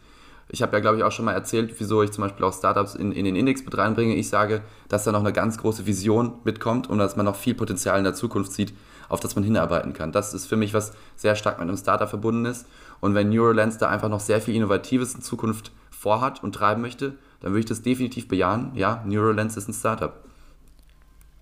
[0.48, 2.94] Ich habe ja, glaube ich, auch schon mal erzählt, wieso ich zum Beispiel auch Startups
[2.94, 4.14] in, in den Index mit reinbringe.
[4.14, 7.54] Ich sage, dass da noch eine ganz große Vision mitkommt und dass man noch viel
[7.54, 8.74] Potenzial in der Zukunft sieht,
[9.08, 10.12] auf das man hinarbeiten kann.
[10.12, 12.66] Das ist für mich, was sehr stark mit einem Startup verbunden ist.
[13.00, 17.14] Und wenn Neuralens da einfach noch sehr viel Innovatives in Zukunft vorhat und treiben möchte,
[17.40, 18.72] dann würde ich das definitiv bejahen.
[18.74, 20.23] Ja, Neuralens ist ein Startup.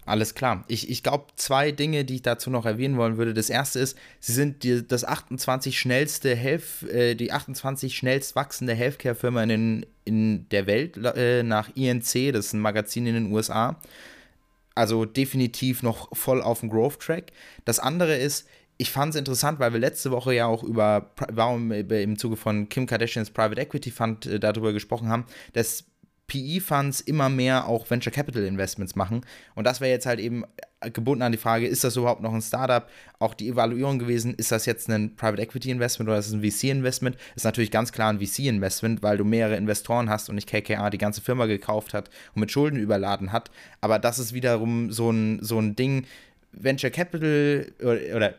[0.05, 0.65] Alles klar.
[0.67, 3.35] Ich, ich glaube, zwei Dinge, die ich dazu noch erwähnen wollen würde.
[3.35, 8.75] Das erste ist, sie sind die, das 28 schnellste Health, äh, die 28 schnellst wachsende
[8.75, 13.81] Healthcare-Firma in, in der Welt äh, nach INC, das ist ein Magazin in den USA.
[14.75, 17.31] Also definitiv noch voll auf dem Growth-Track.
[17.65, 21.71] Das andere ist, ich fand es interessant, weil wir letzte Woche ja auch über, warum
[21.71, 25.85] im Zuge von Kim Kardashians Private Equity Fund äh, darüber gesprochen haben, dass
[26.33, 29.21] PE-Funds immer mehr auch Venture Capital Investments machen.
[29.55, 30.45] Und das wäre jetzt halt eben
[30.81, 32.89] gebunden an die Frage, ist das überhaupt noch ein Startup?
[33.19, 36.43] Auch die Evaluierung gewesen, ist das jetzt ein Private Equity Investment oder ist es ein
[36.43, 37.17] VC Investment?
[37.37, 40.91] Ist natürlich ganz klar ein VC Investment, weil du mehrere Investoren hast und nicht KKR
[40.91, 43.51] die ganze Firma gekauft hat und mit Schulden überladen hat.
[43.83, 46.07] Aber das ist wiederum so ein, so ein Ding,
[46.53, 48.35] Venture Capital oder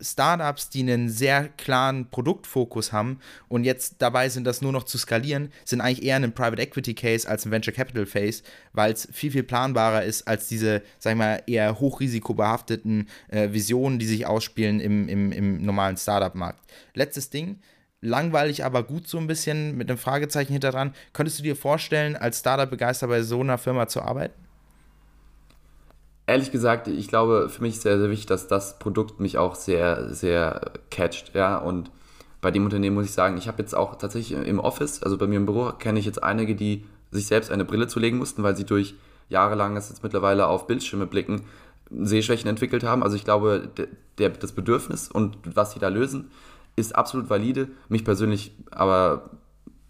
[0.00, 4.98] Startups, die einen sehr klaren Produktfokus haben und jetzt dabei sind, das nur noch zu
[4.98, 9.08] skalieren, sind eigentlich eher ein Private Equity Case als ein Venture Capital Phase, weil es
[9.12, 14.26] viel, viel planbarer ist als diese, sag ich mal, eher hochrisikobehafteten äh, Visionen, die sich
[14.26, 16.60] ausspielen im, im, im normalen Startup-Markt.
[16.94, 17.58] Letztes Ding,
[18.00, 20.94] langweilig, aber gut so ein bisschen mit einem Fragezeichen hinter dran.
[21.12, 24.49] Könntest du dir vorstellen, als Startup-Begeister bei so einer Firma zu arbeiten?
[26.30, 29.56] Ehrlich gesagt, ich glaube, für mich ist sehr, sehr wichtig, dass das Produkt mich auch
[29.56, 31.90] sehr, sehr catcht, ja, und
[32.40, 35.26] bei dem Unternehmen muss ich sagen, ich habe jetzt auch tatsächlich im Office, also bei
[35.26, 38.56] mir im Büro, kenne ich jetzt einige, die sich selbst eine Brille zulegen mussten, weil
[38.56, 38.94] sie durch
[39.28, 41.42] jahrelanges jetzt mittlerweile auf Bildschirme blicken,
[41.90, 43.02] Sehschwächen entwickelt haben.
[43.02, 43.88] Also ich glaube, der,
[44.18, 46.30] der, das Bedürfnis und was sie da lösen,
[46.76, 47.68] ist absolut valide.
[47.88, 49.30] Mich persönlich aber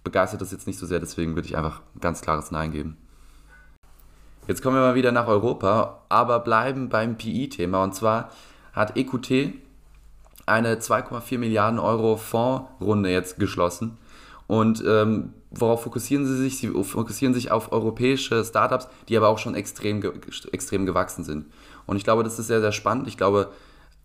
[0.02, 2.96] begeistert das jetzt nicht so sehr, deswegen würde ich einfach ein ganz klares Nein geben.
[4.50, 7.84] Jetzt kommen wir mal wieder nach Europa, aber bleiben beim PI-Thema.
[7.84, 8.32] Und zwar
[8.72, 9.54] hat EQT
[10.44, 13.96] eine 2,4 Milliarden Euro Fondsrunde jetzt geschlossen.
[14.48, 16.58] Und ähm, worauf fokussieren sie sich?
[16.58, 20.02] Sie fokussieren sich auf europäische Startups, die aber auch schon extrem,
[20.50, 21.46] extrem gewachsen sind.
[21.86, 23.06] Und ich glaube, das ist sehr, sehr spannend.
[23.06, 23.52] Ich glaube,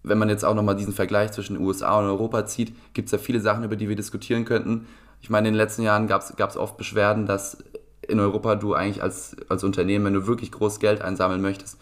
[0.03, 3.13] wenn man jetzt auch nochmal diesen Vergleich zwischen den USA und Europa zieht, gibt es
[3.13, 4.85] ja viele Sachen, über die wir diskutieren könnten.
[5.21, 7.57] Ich meine, in den letzten Jahren gab es oft Beschwerden, dass
[8.07, 11.77] in Europa du eigentlich als, als Unternehmen, wenn du wirklich groß Geld einsammeln möchtest,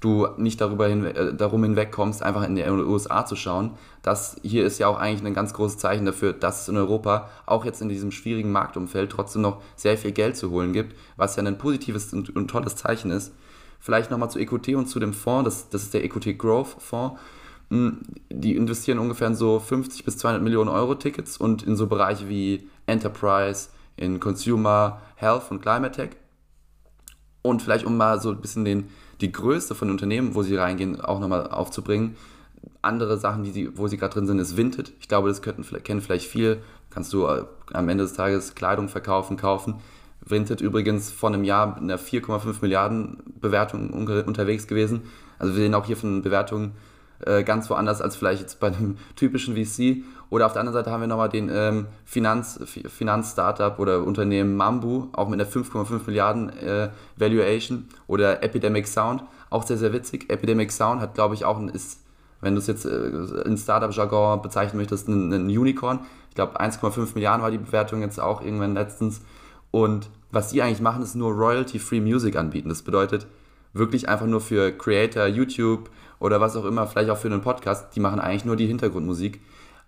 [0.00, 3.72] du nicht darüber hin, äh, darum hinwegkommst, einfach in die USA zu schauen.
[4.02, 7.30] Das hier ist ja auch eigentlich ein ganz großes Zeichen dafür, dass es in Europa
[7.46, 11.36] auch jetzt in diesem schwierigen Marktumfeld trotzdem noch sehr viel Geld zu holen gibt, was
[11.36, 13.32] ja ein positives und, und tolles Zeichen ist.
[13.80, 17.18] Vielleicht nochmal zu EQT und zu dem Fonds, das, das ist der EQT Growth Fonds.
[17.70, 21.86] Hm, die investieren ungefähr in so 50 bis 200 Millionen Euro Tickets und in so
[21.86, 26.10] Bereiche wie Enterprise, in Consumer, Health und Climate Tech.
[27.42, 28.88] Und vielleicht um mal so ein bisschen den,
[29.20, 32.16] die Größe von Unternehmen, wo sie reingehen, auch nochmal aufzubringen.
[32.80, 34.92] Andere Sachen, die sie, wo sie gerade drin sind, ist Vinted.
[35.00, 36.62] Ich glaube, das könnten, kennen vielleicht viele.
[36.90, 39.76] Kannst du äh, am Ende des Tages Kleidung verkaufen, kaufen.
[40.24, 45.02] Vinted übrigens vor einem Jahr mit einer 4,5 Milliarden Bewertung unterwegs gewesen.
[45.38, 46.72] Also wir sehen auch hier von Bewertungen
[47.26, 50.04] äh, ganz woanders als vielleicht jetzt bei einem typischen VC.
[50.30, 55.08] Oder auf der anderen Seite haben wir nochmal den ähm, Finanz, Finanz-Startup oder Unternehmen Mambu,
[55.12, 57.88] auch mit einer 5,5 Milliarden äh, Valuation.
[58.06, 60.30] Oder Epidemic Sound, auch sehr, sehr witzig.
[60.30, 62.00] Epidemic Sound hat, glaube ich, auch ein, ist,
[62.40, 63.08] wenn du es jetzt äh,
[63.44, 66.00] in Startup-Jargon bezeichnen möchtest, ein, ein Unicorn.
[66.30, 69.20] Ich glaube, 1,5 Milliarden war die Bewertung jetzt auch irgendwann letztens.
[69.70, 72.68] Und was die eigentlich machen, ist nur Royalty-Free Music anbieten.
[72.68, 73.26] Das bedeutet
[73.72, 75.90] wirklich einfach nur für Creator, YouTube
[76.24, 79.42] oder was auch immer, vielleicht auch für einen Podcast, die machen eigentlich nur die Hintergrundmusik.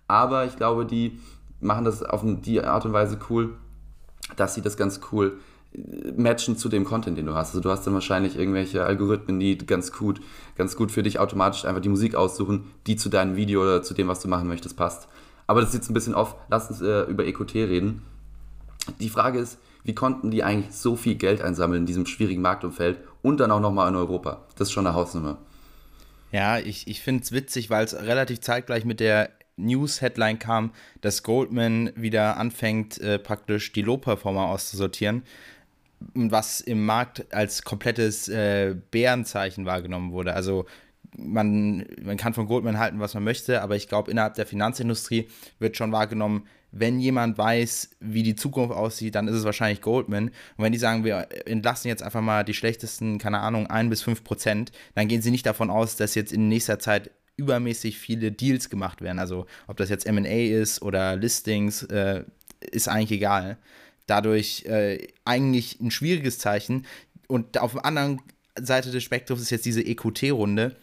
[0.07, 1.19] Aber ich glaube, die
[1.59, 3.55] machen das auf die Art und Weise cool,
[4.35, 5.39] dass sie das ganz cool
[5.73, 7.49] äh, matchen zu dem Content, den du hast.
[7.49, 10.21] Also du hast dann wahrscheinlich irgendwelche Algorithmen, die ganz gut,
[10.55, 13.95] ganz gut für dich automatisch einfach die Musik aussuchen, die zu deinem Video oder zu
[13.95, 15.07] dem, was du machen möchtest, passt.
[15.47, 16.35] Aber das ist jetzt ein bisschen off.
[16.49, 18.03] Lass uns äh, über EQT reden.
[18.99, 22.99] Die Frage ist, wie konnten die eigentlich so viel Geld einsammeln in diesem schwierigen Marktumfeld
[23.23, 24.43] und dann auch nochmal in Europa?
[24.55, 25.39] Das ist schon eine Hausnummer.
[26.31, 31.23] Ja, ich, ich finde es witzig, weil es relativ zeitgleich mit der News-Headline kam, dass
[31.23, 35.23] Goldman wieder anfängt, äh, praktisch die Low-Performer auszusortieren,
[36.13, 40.33] was im Markt als komplettes äh, Bärenzeichen wahrgenommen wurde.
[40.33, 40.65] Also
[41.17, 45.27] man, man kann von Goldman halten, was man möchte, aber ich glaube, innerhalb der Finanzindustrie
[45.59, 50.27] wird schon wahrgenommen, wenn jemand weiß, wie die Zukunft aussieht, dann ist es wahrscheinlich Goldman.
[50.27, 54.01] Und wenn die sagen, wir entlassen jetzt einfach mal die schlechtesten, keine Ahnung, ein bis
[54.01, 58.31] fünf Prozent, dann gehen sie nicht davon aus, dass jetzt in nächster Zeit übermäßig viele
[58.31, 59.19] Deals gemacht werden.
[59.19, 62.23] Also ob das jetzt MA ist oder Listings, äh,
[62.59, 63.57] ist eigentlich egal.
[64.07, 66.85] Dadurch äh, eigentlich ein schwieriges Zeichen.
[67.27, 68.21] Und auf der anderen
[68.59, 70.75] Seite des Spektrums ist jetzt diese EQT-Runde.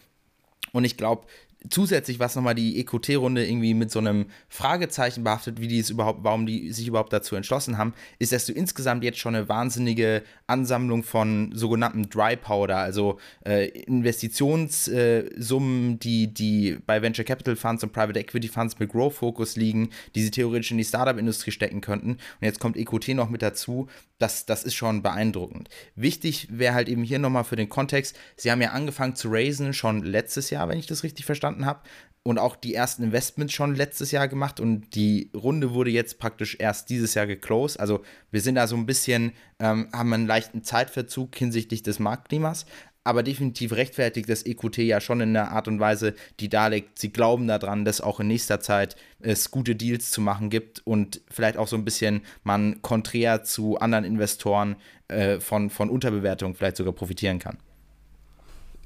[0.71, 1.27] Und ich glaube,
[1.69, 6.23] zusätzlich, was nochmal die EQT-Runde irgendwie mit so einem Fragezeichen behaftet, wie die es überhaupt,
[6.23, 10.23] warum die sich überhaupt dazu entschlossen haben, ist, dass du insgesamt jetzt schon eine wahnsinnige
[10.47, 17.83] Ansammlung von sogenannten Dry Powder, also äh, Investitionssummen, äh, die, die bei Venture Capital Funds
[17.83, 21.81] und Private Equity Funds mit Growth Focus liegen, die sie theoretisch in die Startup-Industrie stecken
[21.81, 22.11] könnten.
[22.11, 23.87] Und jetzt kommt EQT noch mit dazu.
[24.17, 25.69] Das, das ist schon beeindruckend.
[25.95, 29.73] Wichtig wäre halt eben hier nochmal für den Kontext, sie haben ja angefangen zu raisen
[29.73, 31.81] schon letztes Jahr, wenn ich das richtig verstanden habe
[32.27, 36.57] und auch die ersten Investments schon letztes Jahr gemacht und die Runde wurde jetzt praktisch
[36.59, 37.79] erst dieses Jahr geclosed.
[37.79, 42.65] Also wir sind da so ein bisschen, ähm, haben einen leichten Zeitverzug hinsichtlich des Marktklimas,
[43.03, 47.13] aber definitiv rechtfertigt das EQT ja schon in einer Art und Weise, die darlegt, sie
[47.13, 51.57] glauben daran, dass auch in nächster Zeit es gute Deals zu machen gibt und vielleicht
[51.57, 54.77] auch so ein bisschen man konträr zu anderen Investoren
[55.09, 57.59] äh, von, von Unterbewertung vielleicht sogar profitieren kann.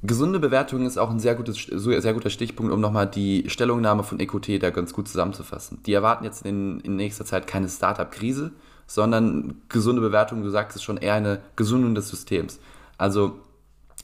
[0.01, 4.19] Gesunde Bewertung ist auch ein sehr, gutes, sehr guter Stichpunkt, um nochmal die Stellungnahme von
[4.19, 5.83] EQT da ganz gut zusammenzufassen.
[5.85, 8.51] Die erwarten jetzt in, in nächster Zeit keine Startup-Krise,
[8.87, 12.59] sondern gesunde Bewertung, du sagst es schon, eher eine Gesundung des Systems.
[12.97, 13.39] Also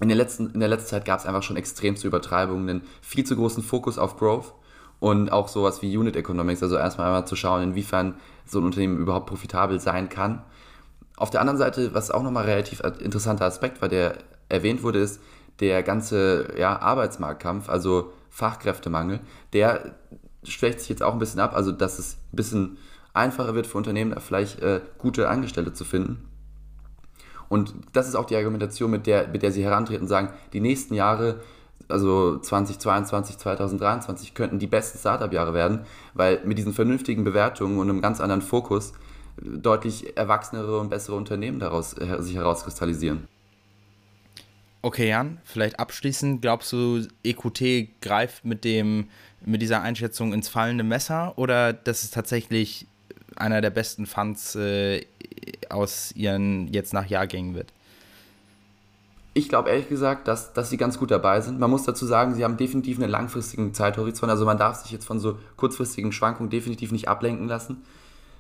[0.02, 3.24] in der letzten, in der letzten Zeit gab es einfach schon extremste Übertreibungen, einen viel
[3.24, 4.54] zu großen Fokus auf Growth
[5.00, 8.98] und auch sowas wie Unit Economics, also erstmal einmal zu schauen, inwiefern so ein Unternehmen
[8.98, 10.42] überhaupt profitabel sein kann.
[11.16, 14.18] Auf der anderen Seite, was auch nochmal relativ interessanter Aspekt war, der
[14.50, 15.22] erwähnt wurde, ist,
[15.60, 19.22] der ganze ja, Arbeitsmarktkampf, also Fachkräftemangel,
[19.54, 19.96] der
[20.44, 22.78] schwächt sich jetzt auch ein bisschen ab, also dass es ein bisschen
[23.14, 26.30] einfacher wird für Unternehmen, vielleicht äh, gute Angestellte zu finden.
[27.48, 30.60] Und das ist auch die Argumentation, mit der, mit der sie herantreten und sagen, die
[30.60, 31.42] nächsten Jahre,
[31.88, 38.02] also 2022, 2023, könnten die besten Startup-Jahre werden, weil mit diesen vernünftigen Bewertungen und einem
[38.02, 38.94] ganz anderen Fokus
[39.38, 43.28] deutlich erwachsenere und bessere Unternehmen daraus äh, sich herauskristallisieren.
[44.86, 49.10] Okay, Jan, vielleicht abschließend, glaubst du, EQT greift mit, dem,
[49.44, 52.86] mit dieser Einschätzung ins fallende Messer oder dass es tatsächlich
[53.36, 55.04] einer der besten Funds äh,
[55.72, 57.74] aus ihren jetzt nach Jahrgängen wird?
[59.34, 61.60] Ich glaube ehrlich gesagt, dass, dass sie ganz gut dabei sind.
[61.60, 64.30] Man muss dazu sagen, sie haben definitiv einen langfristigen Zeithorizont.
[64.30, 67.82] Also man darf sich jetzt von so kurzfristigen Schwankungen definitiv nicht ablenken lassen.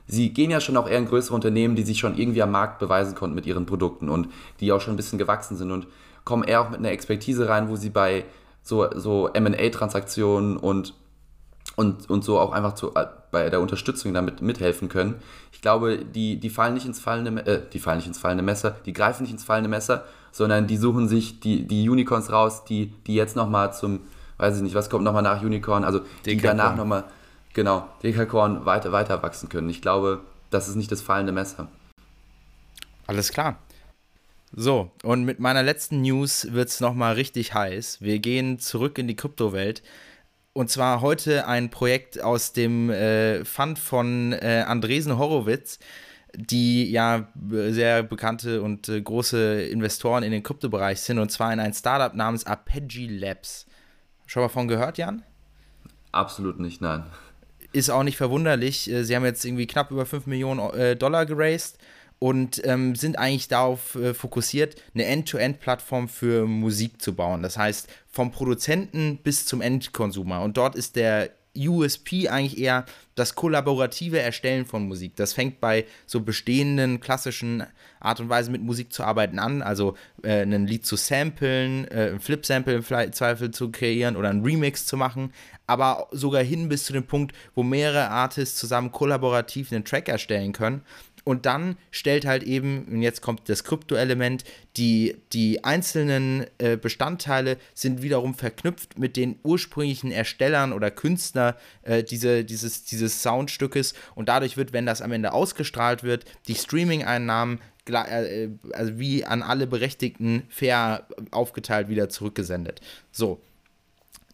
[0.05, 2.77] sie gehen ja schon auch eher in größere Unternehmen, die sich schon irgendwie am Markt
[2.77, 4.27] beweisen konnten mit ihren Produkten und
[4.60, 5.88] die auch schon ein bisschen gewachsen sind und
[6.25, 8.25] kommen eher auch mit einer Expertise rein, wo sie bei
[8.61, 10.93] so, so MA-Transaktionen und,
[11.75, 15.15] und, und so auch einfach zu, äh, bei der Unterstützung damit mithelfen können.
[15.51, 18.75] Ich glaube, die, die fallen nicht ins fallende, äh, die fallen nicht ins fallende Messer,
[18.85, 22.88] die greifen nicht ins fallende Messer, sondern die suchen sich die, die Unicorns raus, die,
[23.07, 24.01] die jetzt nochmal zum,
[24.38, 27.05] weiß ich nicht, was kommt nochmal nach Unicorn, also die danach nochmal,
[27.53, 29.69] genau, Dekakorn weiter, weiter wachsen können.
[29.69, 31.67] Ich glaube, das ist nicht das fallende Messer.
[33.07, 33.57] Alles klar.
[34.57, 37.99] So, und mit meiner letzten News wird es nochmal richtig heiß.
[37.99, 39.83] Wir gehen zurück in die Kryptowelt.
[40.53, 45.79] Und zwar heute ein Projekt aus dem äh, Fund von äh, Andresen Horowitz,
[46.33, 51.59] die ja sehr bekannte und äh, große Investoren in den Kryptobereich sind, und zwar in
[51.59, 53.65] ein Startup namens Arpeggi Labs.
[54.25, 55.23] Schon mal von gehört, Jan?
[56.13, 57.03] Absolut nicht, nein.
[57.73, 58.89] Ist auch nicht verwunderlich.
[58.89, 61.77] Äh, sie haben jetzt irgendwie knapp über 5 Millionen äh, Dollar geraced
[62.19, 67.43] und ähm, sind eigentlich darauf äh, fokussiert, eine End-to-End-Plattform für Musik zu bauen.
[67.43, 70.41] Das heißt, vom Produzenten bis zum Endkonsumer.
[70.41, 75.15] Und dort ist der USP eigentlich eher das kollaborative Erstellen von Musik.
[75.15, 77.63] Das fängt bei so bestehenden klassischen
[77.99, 82.12] Art und Weise mit Musik zu arbeiten an, also äh, ein Lied zu samplen, äh,
[82.12, 85.32] ein Flip-Sample im Zweifel zu kreieren oder ein Remix zu machen,
[85.65, 90.51] aber sogar hin bis zu dem Punkt, wo mehrere Artists zusammen kollaborativ einen Track erstellen
[90.51, 90.82] können
[91.25, 94.45] und dann stellt halt eben, und jetzt kommt das Krypto-Element,
[94.77, 102.03] die, die einzelnen äh, Bestandteile sind wiederum verknüpft mit den ursprünglichen Erstellern oder Künstler äh,
[102.03, 103.95] diese, dieses, dieses Soundstückes.
[104.13, 109.41] Und dadurch wird, wenn das am Ende ausgestrahlt wird, die Streaming-Einnahmen äh, also wie an
[109.41, 112.81] alle Berechtigten fair aufgeteilt wieder zurückgesendet.
[113.11, 113.41] So,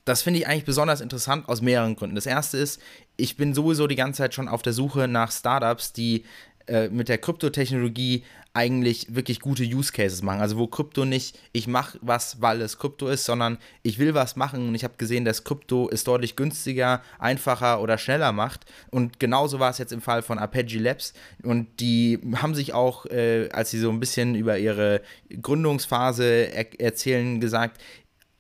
[0.06, 2.16] das finde ich eigentlich besonders interessant aus mehreren Gründen.
[2.16, 2.82] Das erste ist,
[3.18, 6.26] ich bin sowieso die ganze Zeit schon auf der Suche nach Startups, die
[6.68, 10.42] äh, mit der Kryptotechnologie eigentlich wirklich gute Use Cases machen.
[10.42, 14.36] Also wo Krypto nicht, ich mache was, weil es Krypto ist, sondern ich will was
[14.36, 18.66] machen und ich habe gesehen, dass Krypto es deutlich günstiger, einfacher oder schneller macht.
[18.90, 21.14] Und genauso war es jetzt im Fall von Arpeggi Labs.
[21.44, 25.02] Und die haben sich auch, äh, als sie so ein bisschen über ihre
[25.42, 27.80] Gründungsphase er erzählen, gesagt,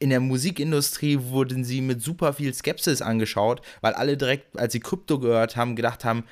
[0.01, 4.79] in der Musikindustrie wurden sie mit super viel Skepsis angeschaut, weil alle direkt, als sie
[4.79, 6.23] Krypto gehört haben, gedacht haben,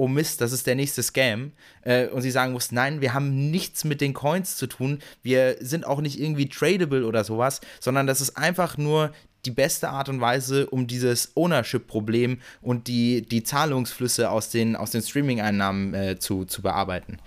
[0.00, 1.52] oh Mist, das ist der nächste Scam.
[1.82, 5.00] Äh, und sie sagen mussten, nein, wir haben nichts mit den Coins zu tun.
[5.22, 9.12] Wir sind auch nicht irgendwie tradable oder sowas, sondern das ist einfach nur
[9.44, 14.90] die beste Art und Weise, um dieses Ownership-Problem und die, die Zahlungsflüsse aus den, aus
[14.90, 17.18] den Streaming-Einnahmen äh, zu, zu bearbeiten.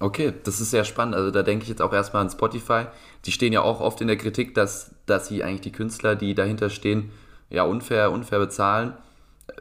[0.00, 1.14] Okay, das ist sehr spannend.
[1.14, 2.86] Also da denke ich jetzt auch erstmal an Spotify.
[3.26, 6.34] Die stehen ja auch oft in der Kritik, dass, dass sie eigentlich die Künstler, die
[6.34, 7.10] dahinter stehen,
[7.50, 8.94] ja unfair, unfair bezahlen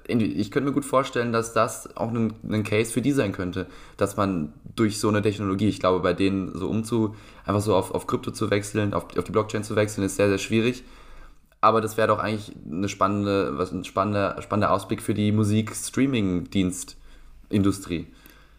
[0.07, 3.67] ich könnte mir gut vorstellen, dass das auch ein, ein, Case für die sein könnte,
[3.97, 7.91] dass man durch so eine Technologie, ich glaube, bei denen so umzu, einfach so auf,
[7.91, 10.83] auf Krypto zu wechseln, auf, auf die Blockchain zu wechseln, ist sehr, sehr schwierig.
[11.61, 18.07] Aber das wäre doch eigentlich eine spannende, was ein spannender, spannender Ausblick für die Musik-Streaming-Dienstindustrie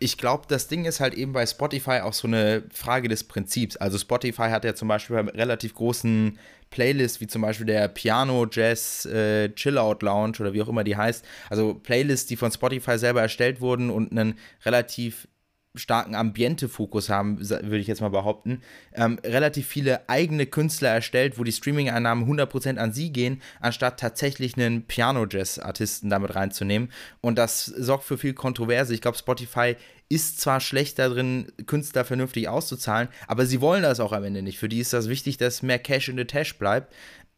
[0.02, 3.76] ich glaube, das Ding ist halt eben bei Spotify auch so eine Frage des Prinzips.
[3.76, 6.38] Also Spotify hat ja zum Beispiel bei relativ großen
[6.70, 10.96] Playlists, wie zum Beispiel der Piano Jazz äh, Chillout Lounge oder wie auch immer die
[10.96, 15.28] heißt, also Playlists, die von Spotify selber erstellt wurden und einen relativ
[15.74, 18.60] starken Ambiente-Fokus haben, würde ich jetzt mal behaupten,
[18.92, 24.56] ähm, relativ viele eigene Künstler erstellt, wo die Streaming-Einnahmen 100% an sie gehen, anstatt tatsächlich
[24.56, 26.90] einen Piano-Jazz-Artisten damit reinzunehmen.
[27.20, 28.92] Und das sorgt für viel Kontroverse.
[28.92, 29.76] Ich glaube, Spotify
[30.10, 34.58] ist zwar schlechter drin, Künstler vernünftig auszuzahlen, aber sie wollen das auch am Ende nicht.
[34.58, 36.92] Für die ist das wichtig, dass mehr Cash in the Tash bleibt.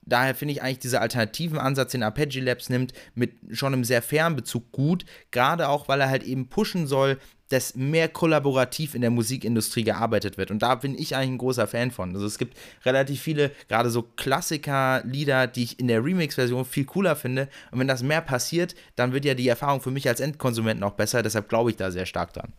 [0.06, 4.02] Daher finde ich eigentlich dieser alternativen Ansatz, den Arpeggi Labs nimmt, mit schon einem sehr
[4.02, 5.04] fairen Bezug gut.
[5.30, 7.18] Gerade auch, weil er halt eben pushen soll,
[7.48, 10.50] dass mehr kollaborativ in der Musikindustrie gearbeitet wird.
[10.50, 12.14] Und da bin ich eigentlich ein großer Fan von.
[12.14, 17.16] Also es gibt relativ viele, gerade so Klassiker-Lieder, die ich in der Remix-Version viel cooler
[17.16, 17.48] finde.
[17.70, 20.92] Und wenn das mehr passiert, dann wird ja die Erfahrung für mich als Endkonsumenten auch
[20.92, 21.22] besser.
[21.22, 22.52] Deshalb glaube ich da sehr stark dran.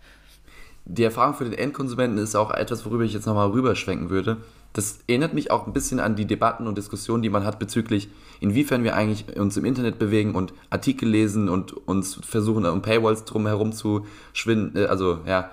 [0.85, 4.37] Die Erfahrung für den Endkonsumenten ist auch etwas, worüber ich jetzt nochmal rüberschwenken würde.
[4.73, 8.09] Das erinnert mich auch ein bisschen an die Debatten und Diskussionen, die man hat bezüglich,
[8.39, 13.25] inwiefern wir eigentlich uns im Internet bewegen und Artikel lesen und uns versuchen, um Paywalls
[13.25, 15.49] drum herum zu schwinden, äh, also ja,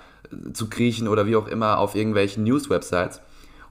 [0.52, 3.20] zu kriechen oder wie auch immer auf irgendwelchen News-Websites.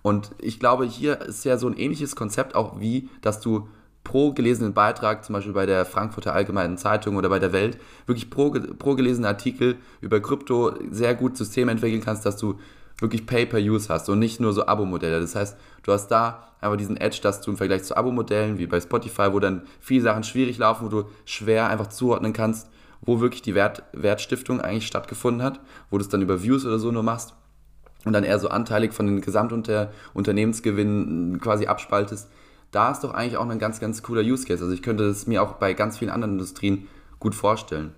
[0.01, 3.67] Und ich glaube, hier ist ja so ein ähnliches Konzept auch wie, dass du
[4.03, 8.29] pro gelesenen Beitrag, zum Beispiel bei der Frankfurter Allgemeinen Zeitung oder bei der Welt, wirklich
[8.29, 12.59] pro, pro gelesenen Artikel über Krypto sehr gut Systeme entwickeln kannst, dass du
[12.99, 15.19] wirklich Pay-per-Use hast und nicht nur so Abo-Modelle.
[15.19, 18.67] Das heißt, du hast da einfach diesen Edge, dass du im Vergleich zu Abo-Modellen wie
[18.67, 22.67] bei Spotify, wo dann viele Sachen schwierig laufen, wo du schwer einfach zuordnen kannst
[23.01, 26.79] wo wirklich die Wert, Wertstiftung eigentlich stattgefunden hat, wo du es dann über Views oder
[26.79, 27.33] so nur machst
[28.05, 32.29] und dann eher so anteilig von den Gesamtunternehmensgewinnen quasi abspaltest,
[32.71, 34.63] da ist doch eigentlich auch ein ganz, ganz cooler Use Case.
[34.63, 36.87] Also ich könnte es mir auch bei ganz vielen anderen Industrien
[37.19, 37.93] gut vorstellen.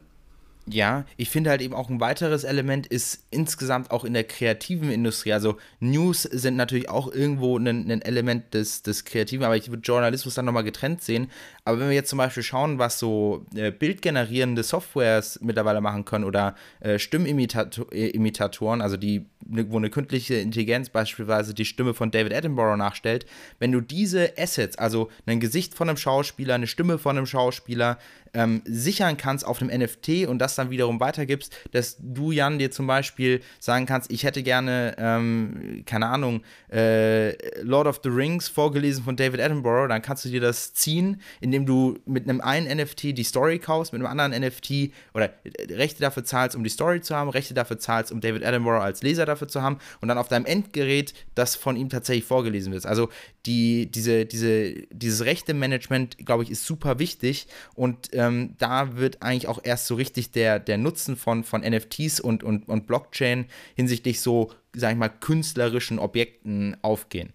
[0.65, 4.91] Ja, ich finde halt eben auch ein weiteres Element ist insgesamt auch in der kreativen
[4.91, 5.33] Industrie.
[5.33, 9.81] Also News sind natürlich auch irgendwo ein, ein Element des, des Kreativen, aber ich würde
[9.81, 11.29] Journalismus dann nochmal getrennt sehen.
[11.65, 16.23] Aber wenn wir jetzt zum Beispiel schauen, was so äh, bildgenerierende Softwares mittlerweile machen können
[16.23, 22.77] oder äh, Stimmimitatoren, also die, wo eine künstliche Intelligenz beispielsweise die Stimme von David Attenborough
[22.77, 23.25] nachstellt,
[23.59, 27.97] wenn du diese Assets, also ein Gesicht von einem Schauspieler, eine Stimme von einem Schauspieler,
[28.33, 32.71] ähm, sichern kannst auf einem NFT und das dann wiederum weitergibst, dass du, Jan, dir
[32.71, 36.41] zum Beispiel sagen kannst, ich hätte gerne, ähm, keine Ahnung,
[36.71, 41.21] äh, Lord of the Rings vorgelesen von David Attenborough, dann kannst du dir das ziehen,
[41.41, 45.73] indem du mit einem einen NFT die Story kaufst, mit einem anderen NFT oder äh,
[45.73, 49.03] Rechte dafür zahlst, um die Story zu haben, Rechte dafür zahlst, um David Attenborough als
[49.03, 52.85] Leser dafür zu haben und dann auf deinem Endgerät das von ihm tatsächlich vorgelesen wird.
[52.85, 53.09] Also
[53.45, 59.47] die, diese, diese, dieses Rechte-Management, glaube ich, ist super wichtig und ähm, da wird eigentlich
[59.47, 64.21] auch erst so richtig der, der Nutzen von, von NFTs und, und, und Blockchain hinsichtlich
[64.21, 67.33] so, sag ich mal, künstlerischen Objekten aufgehen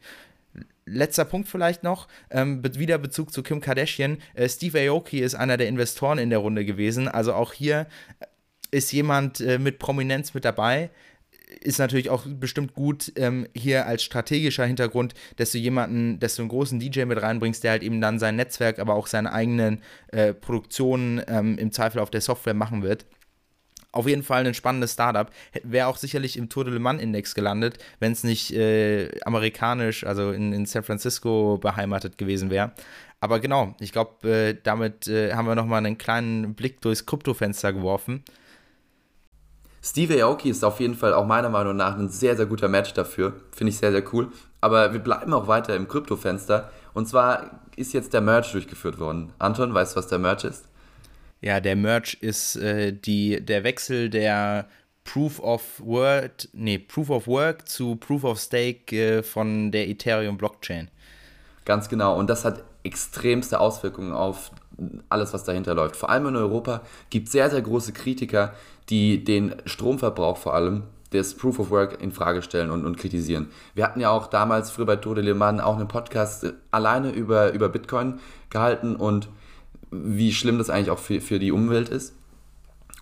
[0.89, 4.19] letzter Punkt vielleicht noch, ähm, wieder Bezug zu Kim Kardashian.
[4.35, 7.09] Äh, Steve Aoki ist einer der Investoren in der Runde gewesen.
[7.09, 7.87] Also auch hier
[8.71, 10.91] ist jemand äh, mit Prominenz mit dabei
[11.61, 16.43] ist natürlich auch bestimmt gut ähm, hier als strategischer Hintergrund, dass du jemanden, dass du
[16.43, 19.83] einen großen DJ mit reinbringst, der halt eben dann sein Netzwerk, aber auch seine eigenen
[20.09, 23.07] äh, Produktionen ähm, im Zweifel auf der Software machen wird.
[23.91, 25.31] Auf jeden Fall ein spannendes Startup.
[25.63, 30.05] Wäre auch sicherlich im Tour de Le Mans Index gelandet, wenn es nicht äh, amerikanisch,
[30.05, 32.73] also in, in San Francisco beheimatet gewesen wäre.
[33.21, 37.73] Aber genau, ich glaube, äh, damit äh, haben wir nochmal einen kleinen Blick durchs Kryptofenster
[37.73, 38.23] geworfen.
[39.89, 42.93] Steve Aoki ist auf jeden Fall auch meiner Meinung nach ein sehr, sehr guter Match
[42.93, 43.33] dafür.
[43.53, 44.31] Finde ich sehr, sehr cool.
[44.61, 46.71] Aber wir bleiben auch weiter im Kryptofenster.
[46.93, 49.33] Und zwar ist jetzt der Merch durchgeführt worden.
[49.39, 50.67] Anton, weißt du, was der Merch ist?
[51.41, 54.69] Ja, der Merch ist äh, die, der Wechsel der
[55.05, 60.37] Proof of Word, nee, Proof of Work zu Proof of Stake äh, von der Ethereum
[60.37, 60.91] Blockchain.
[61.65, 62.19] Ganz genau.
[62.19, 64.51] Und das hat extremste Auswirkungen auf
[65.09, 65.97] alles, was dahinter läuft.
[65.97, 68.55] Vor allem in Europa gibt es sehr, sehr große Kritiker,
[68.89, 73.49] die den Stromverbrauch vor allem des Proof of Work in Frage stellen und, und kritisieren.
[73.75, 77.53] Wir hatten ja auch damals früher bei Tode Lehmann auch einen Podcast äh, alleine über,
[77.53, 78.21] über Bitcoin
[78.51, 79.29] gehalten und
[79.91, 82.15] wie schlimm das eigentlich auch für, für die Umwelt ist.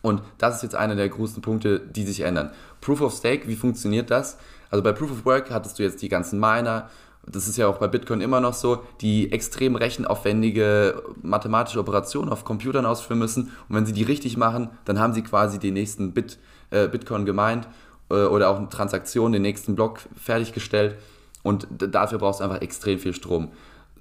[0.02, 2.50] Und das ist jetzt einer der großen Punkte, die sich ändern.
[2.80, 4.38] Proof of Stake, wie funktioniert das?
[4.70, 6.88] Also bei Proof of Work hattest du jetzt die ganzen Miner,
[7.26, 12.44] das ist ja auch bei Bitcoin immer noch so, die extrem rechenaufwendige mathematische Operationen auf
[12.44, 13.52] Computern ausführen müssen.
[13.68, 16.38] Und wenn sie die richtig machen, dann haben sie quasi den nächsten Bit,
[16.70, 17.66] äh, Bitcoin gemeint
[18.10, 20.96] äh, oder auch eine Transaktion, den nächsten Block fertiggestellt.
[21.42, 23.50] Und dafür brauchst du einfach extrem viel Strom.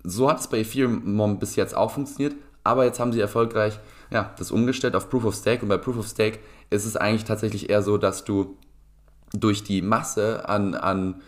[0.03, 3.79] So hat es bei Ethereum bis jetzt auch funktioniert, aber jetzt haben sie erfolgreich
[4.11, 5.63] ja, das umgestellt auf Proof of Stake.
[5.63, 8.57] Und bei Proof of Stake ist es eigentlich tatsächlich eher so, dass du
[9.33, 11.21] durch die Masse an, an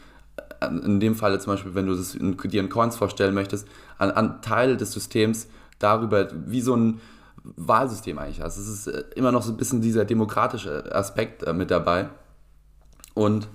[0.62, 3.68] in dem Fall zum Beispiel, wenn du das in, dir in Coins vorstellen möchtest,
[3.98, 5.48] an, an Teil des Systems
[5.80, 7.00] darüber, wie so ein
[7.44, 8.44] Wahlsystem eigentlich.
[8.44, 12.10] Also es ist äh, immer noch so ein bisschen dieser demokratische Aspekt äh, mit dabei.
[13.14, 13.48] Und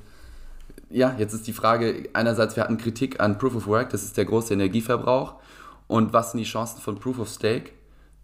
[0.91, 4.16] ja, jetzt ist die Frage, einerseits, wir hatten Kritik an Proof of Work, das ist
[4.16, 5.35] der große Energieverbrauch.
[5.89, 7.72] Und was sind die Chancen von Proof of Stake?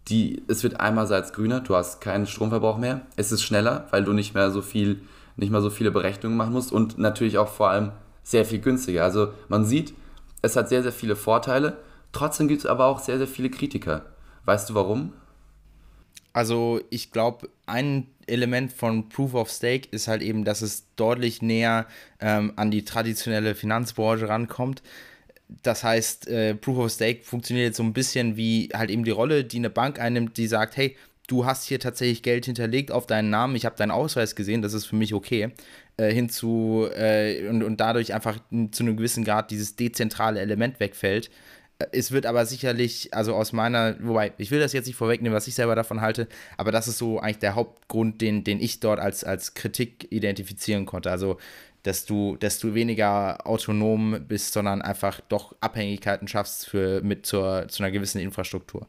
[0.07, 3.01] Die, es wird einerseits grüner, du hast keinen Stromverbrauch mehr.
[3.15, 5.01] Es ist schneller, weil du nicht mehr so viel,
[5.35, 7.91] nicht mehr so viele Berechnungen machen musst und natürlich auch vor allem
[8.29, 9.03] sehr viel günstiger.
[9.03, 9.95] Also man sieht,
[10.43, 11.79] es hat sehr, sehr viele Vorteile.
[12.11, 14.05] Trotzdem gibt es aber auch sehr, sehr viele Kritiker.
[14.45, 15.13] Weißt du warum?
[16.31, 21.41] Also ich glaube, ein Element von Proof of Stake ist halt eben, dass es deutlich
[21.41, 21.87] näher
[22.19, 24.83] ähm, an die traditionelle Finanzbranche rankommt.
[25.63, 29.11] Das heißt, äh, Proof of Stake funktioniert jetzt so ein bisschen wie halt eben die
[29.11, 30.95] Rolle, die eine Bank einnimmt, die sagt, hey,
[31.29, 34.73] du hast hier tatsächlich Geld hinterlegt auf deinen Namen, ich habe deinen Ausweis gesehen, das
[34.73, 35.51] ist für mich okay,
[35.97, 38.39] äh, hinzu äh, und, und dadurch einfach
[38.71, 41.29] zu einem gewissen Grad dieses dezentrale Element wegfällt.
[41.77, 45.35] Äh, es wird aber sicherlich, also aus meiner, wobei, ich will das jetzt nicht vorwegnehmen,
[45.35, 46.27] was ich selber davon halte,
[46.57, 50.85] aber das ist so eigentlich der Hauptgrund, den, den ich dort als, als Kritik identifizieren
[50.85, 51.11] konnte.
[51.11, 51.37] Also,
[51.83, 57.67] dass du, dass du weniger autonom bist, sondern einfach doch Abhängigkeiten schaffst für, mit zur,
[57.69, 58.87] zu einer gewissen Infrastruktur.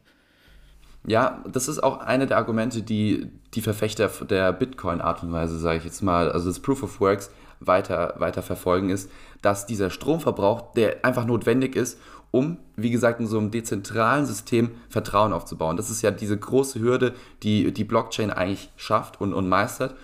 [1.06, 5.78] Ja, das ist auch eine der Argumente, die die Verfechter der Bitcoin-Art und Weise, sage
[5.78, 9.10] ich jetzt mal, also des Proof of Works weiter, weiter verfolgen, ist,
[9.42, 11.98] dass dieser Stromverbrauch, der einfach notwendig ist,
[12.30, 15.76] um, wie gesagt, in so einem dezentralen System Vertrauen aufzubauen.
[15.76, 19.96] Das ist ja diese große Hürde, die die Blockchain eigentlich schafft und, und meistert.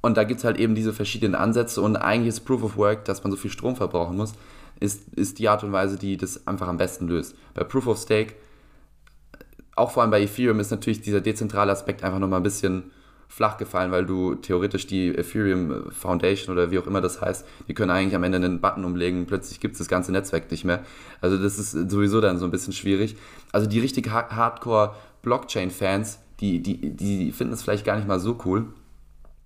[0.00, 3.04] Und da gibt es halt eben diese verschiedenen Ansätze und eigentlich ist Proof of Work,
[3.04, 4.34] dass man so viel Strom verbrauchen muss,
[4.80, 7.36] ist, ist die Art und Weise, die das einfach am besten löst.
[7.54, 8.34] Bei Proof of Stake,
[9.74, 12.90] auch vor allem bei Ethereum, ist natürlich dieser dezentrale Aspekt einfach nochmal ein bisschen
[13.28, 17.72] flach gefallen, weil du theoretisch die Ethereum Foundation oder wie auch immer das heißt, die
[17.72, 20.84] können eigentlich am Ende einen Button umlegen, plötzlich gibt es das ganze Netzwerk nicht mehr.
[21.22, 23.16] Also das ist sowieso dann so ein bisschen schwierig.
[23.50, 28.38] Also die richtig Hardcore Blockchain-Fans, die, die, die finden es vielleicht gar nicht mal so
[28.44, 28.66] cool.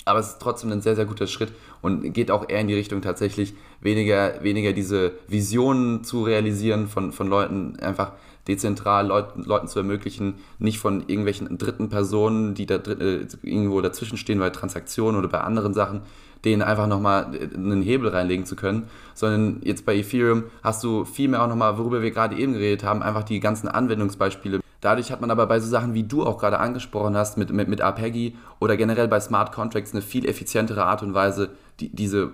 [0.05, 2.74] Aber es ist trotzdem ein sehr, sehr guter Schritt und geht auch eher in die
[2.74, 8.12] Richtung tatsächlich weniger, weniger diese Visionen zu realisieren von, von Leuten, einfach
[8.49, 14.16] dezentral Leuten, Leuten zu ermöglichen, nicht von irgendwelchen dritten Personen, die da äh, irgendwo dazwischen
[14.16, 16.03] stehen bei Transaktionen oder bei anderen Sachen,
[16.44, 21.05] denen einfach nochmal äh, einen Hebel reinlegen zu können, sondern jetzt bei Ethereum hast du
[21.05, 25.20] vielmehr auch nochmal, worüber wir gerade eben geredet haben, einfach die ganzen Anwendungsbeispiele Dadurch hat
[25.20, 28.36] man aber bei so Sachen, wie du auch gerade angesprochen hast, mit, mit, mit Arpeggi
[28.61, 32.30] oder generell bei Smart Contracts eine viel effizientere Art und Weise, die, diese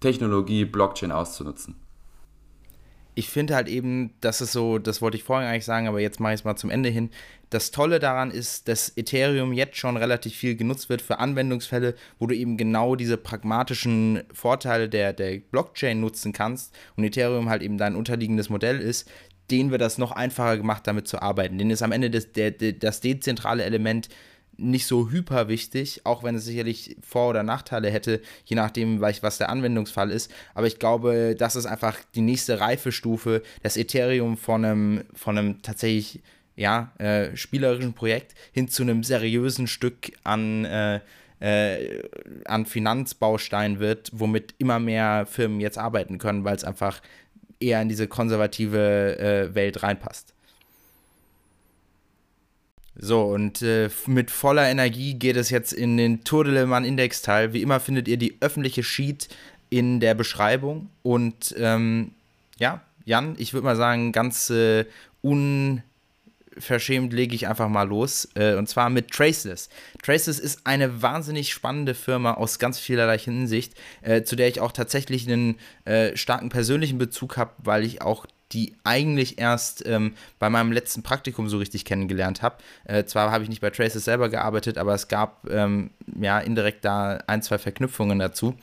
[0.00, 1.76] Technologie Blockchain auszunutzen.
[3.18, 6.20] Ich finde halt eben, das ist so, das wollte ich vorhin eigentlich sagen, aber jetzt
[6.20, 7.10] mache ich es mal zum Ende hin.
[7.50, 12.28] Das Tolle daran ist, dass Ethereum jetzt schon relativ viel genutzt wird für Anwendungsfälle, wo
[12.28, 17.76] du eben genau diese pragmatischen Vorteile der, der Blockchain nutzen kannst und Ethereum halt eben
[17.76, 19.10] dein unterliegendes Modell ist,
[19.50, 21.58] denen wird das noch einfacher gemacht, damit zu arbeiten.
[21.58, 24.08] Denen ist am Ende das, der, der, das dezentrale Element
[24.58, 29.38] nicht so hyper wichtig, auch wenn es sicherlich Vor- oder Nachteile hätte, je nachdem, was
[29.38, 30.30] der Anwendungsfall ist.
[30.54, 35.62] Aber ich glaube, das ist einfach die nächste Reifestufe, das Ethereum von einem, von einem
[35.62, 36.20] tatsächlich
[36.56, 41.00] ja, äh, spielerischen Projekt hin zu einem seriösen Stück an, äh,
[41.38, 42.02] äh,
[42.44, 47.00] an Finanzbaustein wird, womit immer mehr Firmen jetzt arbeiten können, weil es einfach
[47.60, 50.34] eher in diese konservative äh, Welt reinpasst.
[53.00, 56.86] So, und äh, mit voller Energie geht es jetzt in den Tour de Le Mans
[56.86, 57.52] Index-Teil.
[57.52, 59.28] Wie immer findet ihr die öffentliche Sheet
[59.70, 60.90] in der Beschreibung.
[61.02, 62.10] Und ähm,
[62.58, 64.84] ja, Jan, ich würde mal sagen, ganz äh,
[65.22, 65.82] un
[66.58, 68.28] verschämt lege ich einfach mal los.
[68.34, 69.68] Äh, und zwar mit Traceless.
[70.02, 74.72] Traceless ist eine wahnsinnig spannende Firma aus ganz vielerlei Hinsicht, äh, zu der ich auch
[74.72, 80.48] tatsächlich einen äh, starken persönlichen Bezug habe, weil ich auch die eigentlich erst ähm, bei
[80.50, 82.56] meinem letzten Praktikum so richtig kennengelernt habe.
[82.84, 85.90] Äh, zwar habe ich nicht bei Traces selber gearbeitet, aber es gab ähm,
[86.20, 88.54] ja indirekt da ein, zwei Verknüpfungen dazu.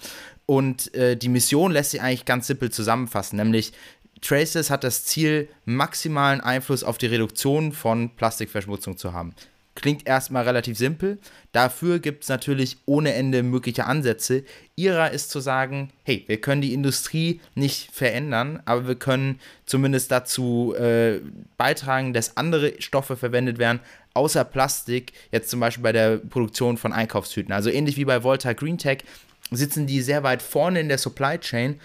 [0.46, 3.74] Und äh, die Mission lässt sich eigentlich ganz simpel zusammenfassen, nämlich
[4.22, 9.36] Traces hat das Ziel, maximalen Einfluss auf die Reduktion von Plastikverschmutzung zu haben.
[9.76, 11.20] Klingt erstmal relativ simpel.
[11.52, 14.46] Dafür gibt es natürlich ohne Ende mögliche Ansätze.
[14.78, 20.12] Ihrer ist zu sagen, hey, wir können die Industrie nicht verändern, aber wir können zumindest
[20.12, 21.20] dazu äh,
[21.58, 23.82] beitragen, dass andere Stoffe verwendet werden,
[24.14, 27.54] außer Plastik, jetzt zum Beispiel bei der Produktion von Einkaufstüten.
[27.54, 29.00] Also ähnlich wie bei Volta Greentech
[29.52, 31.82] sitzen die sehr weit vorne in der Supply Chain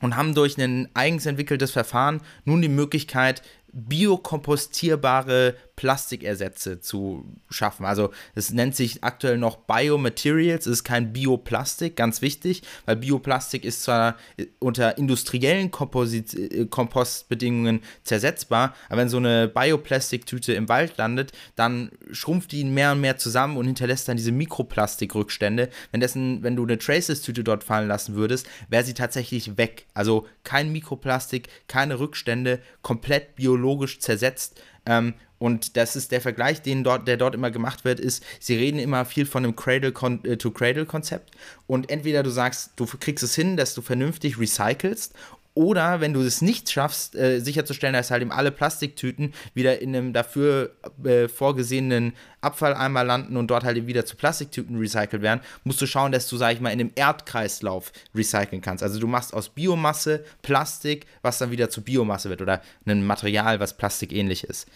[0.00, 3.42] und haben durch ein eigens entwickeltes Verfahren nun die Möglichkeit,
[3.72, 7.84] biokompostierbare Plastikersätze zu schaffen.
[7.84, 13.64] Also es nennt sich aktuell noch Biomaterials, es ist kein Bioplastik, ganz wichtig, weil Bioplastik
[13.64, 14.16] ist zwar
[14.60, 21.90] unter industriellen Komposit äh, Kompostbedingungen zersetzbar, aber wenn so eine Bioplastiktüte im Wald landet, dann
[22.12, 25.70] schrumpft die mehr und mehr zusammen und hinterlässt dann diese Mikroplastikrückstände.
[25.90, 29.86] Wenn, dessen, wenn du eine Traces-Tüte dort fallen lassen würdest, wäre sie tatsächlich weg.
[29.94, 34.60] Also kein Mikroplastik, keine Rückstände, komplett biologisch zersetzt.
[34.86, 35.14] Ähm,
[35.44, 38.78] und das ist der Vergleich, den dort, der dort immer gemacht wird, ist, sie reden
[38.78, 41.32] immer viel von einem Cradle-to-Cradle-Konzept.
[41.66, 45.12] Und entweder du sagst, du kriegst es hin, dass du vernünftig recycelst,
[45.52, 49.94] oder wenn du es nicht schaffst, äh, sicherzustellen, dass halt eben alle Plastiktüten wieder in
[49.94, 50.74] einem dafür
[51.04, 55.86] äh, vorgesehenen Abfalleimer landen und dort halt eben wieder zu Plastiktüten recycelt werden, musst du
[55.86, 58.82] schauen, dass du, sag ich mal, in einem Erdkreislauf recyceln kannst.
[58.82, 63.60] Also du machst aus Biomasse Plastik, was dann wieder zu Biomasse wird oder ein Material,
[63.60, 64.66] was plastikähnlich ist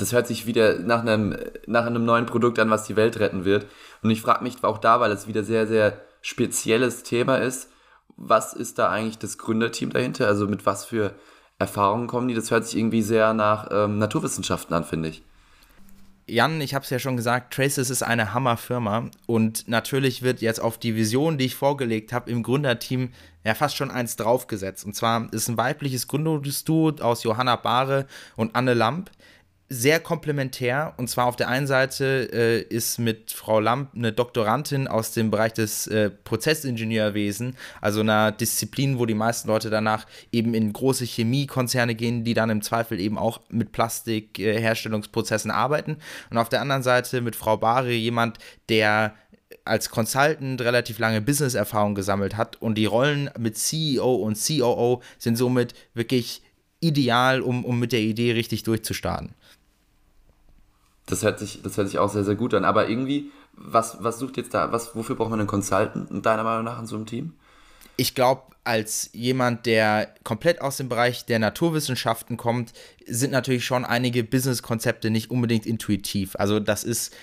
[0.00, 1.36] das hört sich wieder nach einem,
[1.66, 3.66] nach einem neuen Produkt an, was die Welt retten wird.
[4.02, 7.68] Und ich frage mich auch da, weil es wieder sehr, sehr spezielles Thema ist,
[8.16, 10.26] was ist da eigentlich das Gründerteam dahinter?
[10.26, 11.14] Also mit was für
[11.58, 12.34] Erfahrungen kommen die?
[12.34, 15.22] Das hört sich irgendwie sehr nach ähm, Naturwissenschaften an, finde ich.
[16.26, 20.60] Jan, ich habe es ja schon gesagt, Traces ist eine Hammerfirma und natürlich wird jetzt
[20.60, 23.10] auf die Vision, die ich vorgelegt habe, im Gründerteam
[23.42, 24.84] ja fast schon eins draufgesetzt.
[24.84, 29.10] Und zwar ist ein weibliches Gründungsduo aus Johanna Bahre und Anne Lamp
[29.72, 30.94] sehr komplementär.
[30.96, 35.30] Und zwar auf der einen Seite äh, ist mit Frau Lamp eine Doktorandin aus dem
[35.30, 41.04] Bereich des äh, Prozessingenieurwesen, also einer Disziplin, wo die meisten Leute danach eben in große
[41.04, 45.98] Chemiekonzerne gehen, die dann im Zweifel eben auch mit Plastikherstellungsprozessen äh, arbeiten.
[46.30, 49.14] Und auf der anderen Seite mit Frau Bare jemand, der
[49.64, 55.36] als Consultant relativ lange Business-Erfahrung gesammelt hat und die Rollen mit CEO und COO sind
[55.36, 56.42] somit wirklich
[56.80, 59.34] ideal, um, um mit der Idee richtig durchzustarten.
[61.10, 62.64] Das hört, sich, das hört sich auch sehr, sehr gut an.
[62.64, 66.64] Aber irgendwie, was, was sucht jetzt da, was, wofür braucht man einen Consultant, deiner Meinung
[66.64, 67.34] nach, in so einem Team?
[67.96, 72.72] Ich glaube, als jemand, der komplett aus dem Bereich der Naturwissenschaften kommt,
[73.06, 76.36] sind natürlich schon einige Business-Konzepte nicht unbedingt intuitiv.
[76.36, 77.14] Also das ist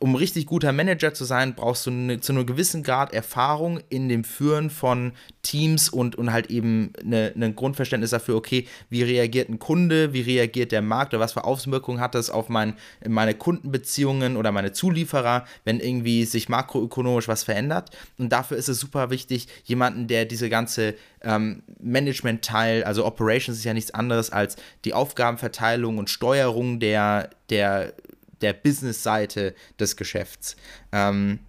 [0.00, 4.08] um richtig guter Manager zu sein, brauchst du eine, zu einem gewissen Grad Erfahrung in
[4.08, 9.58] dem Führen von Teams und, und halt eben ein Grundverständnis dafür, okay, wie reagiert ein
[9.58, 12.74] Kunde, wie reagiert der Markt oder was für Auswirkungen hat das auf mein,
[13.06, 17.90] meine Kundenbeziehungen oder meine Zulieferer, wenn irgendwie sich makroökonomisch was verändert.
[18.18, 23.64] Und dafür ist es super wichtig, jemanden, der diese ganze ähm, Management-Teil, also Operations ist
[23.64, 27.94] ja nichts anderes als die Aufgabenverteilung und Steuerung der, der
[28.40, 30.56] der Business-Seite des Geschäfts.
[30.92, 31.40] Ähm,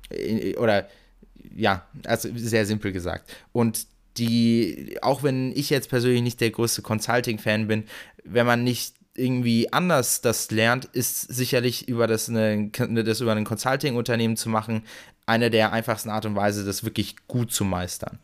[0.57, 0.88] oder
[1.55, 3.35] ja, also sehr simpel gesagt.
[3.51, 7.83] Und die, auch wenn ich jetzt persönlich nicht der größte Consulting-Fan bin,
[8.23, 13.45] wenn man nicht irgendwie anders das lernt, ist sicherlich über das, eine, das über ein
[13.45, 14.83] Consulting-Unternehmen zu machen,
[15.25, 18.19] eine der einfachsten Art und Weise, das wirklich gut zu meistern.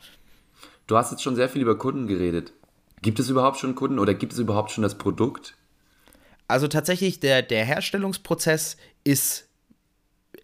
[0.88, 2.54] Du hast jetzt schon sehr viel über Kunden geredet.
[3.02, 5.56] Gibt es überhaupt schon Kunden oder gibt es überhaupt schon das Produkt?
[6.54, 9.48] Also tatsächlich, der, der Herstellungsprozess ist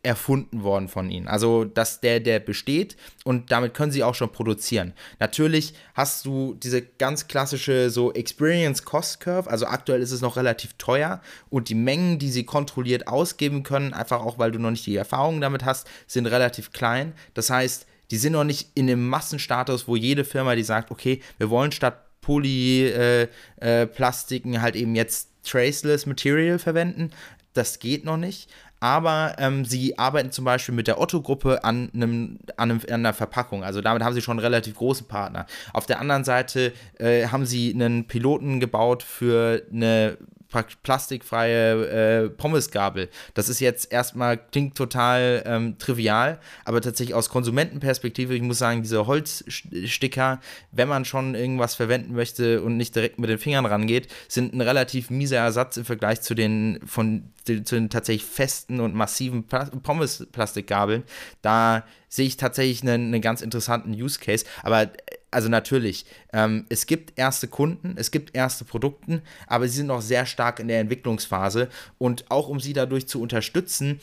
[0.01, 1.28] erfunden worden von ihnen.
[1.28, 4.93] Also, dass der, der besteht und damit können sie auch schon produzieren.
[5.20, 10.36] Natürlich hast du diese ganz klassische so Experience Cost Curve, also aktuell ist es noch
[10.36, 14.72] relativ teuer und die Mengen, die sie kontrolliert ausgeben können, einfach auch weil du noch
[14.72, 17.14] nicht die Erfahrung damit hast, sind relativ klein.
[17.36, 21.22] Das heißt, die sind noch nicht in dem Massenstatus, wo jede Firma, die sagt, okay,
[21.38, 27.12] wir wollen statt Polyplastiken äh, äh, halt eben jetzt Traceless Material verwenden.
[27.54, 28.50] Das geht noch nicht.
[28.80, 33.14] Aber ähm, sie arbeiten zum Beispiel mit der Otto-Gruppe an, einem, an, einem, an einer
[33.14, 33.64] Verpackung.
[33.64, 35.46] Also damit haben sie schon einen relativ großen Partner.
[35.74, 40.18] Auf der anderen Seite äh, haben sie einen Piloten gebaut für eine
[40.50, 43.10] plastikfreie äh, Pommesgabel.
[43.34, 48.82] Das ist jetzt erstmal, klingt total ähm, trivial, aber tatsächlich aus Konsumentenperspektive, ich muss sagen,
[48.82, 50.39] diese Holzsticker,
[50.72, 54.62] wenn man schon irgendwas verwenden möchte und nicht direkt mit den Fingern rangeht, sind ein
[54.62, 61.04] relativ mieser Ersatz im Vergleich zu den von zu den tatsächlich festen und massiven Pommes-Plastikgabeln.
[61.41, 64.45] Da sehe ich tatsächlich einen, einen ganz interessanten Use Case.
[64.64, 64.89] Aber
[65.32, 70.01] also natürlich, ähm, es gibt erste Kunden, es gibt erste Produkte, aber sie sind noch
[70.01, 73.99] sehr stark in der Entwicklungsphase und auch um sie dadurch zu unterstützen,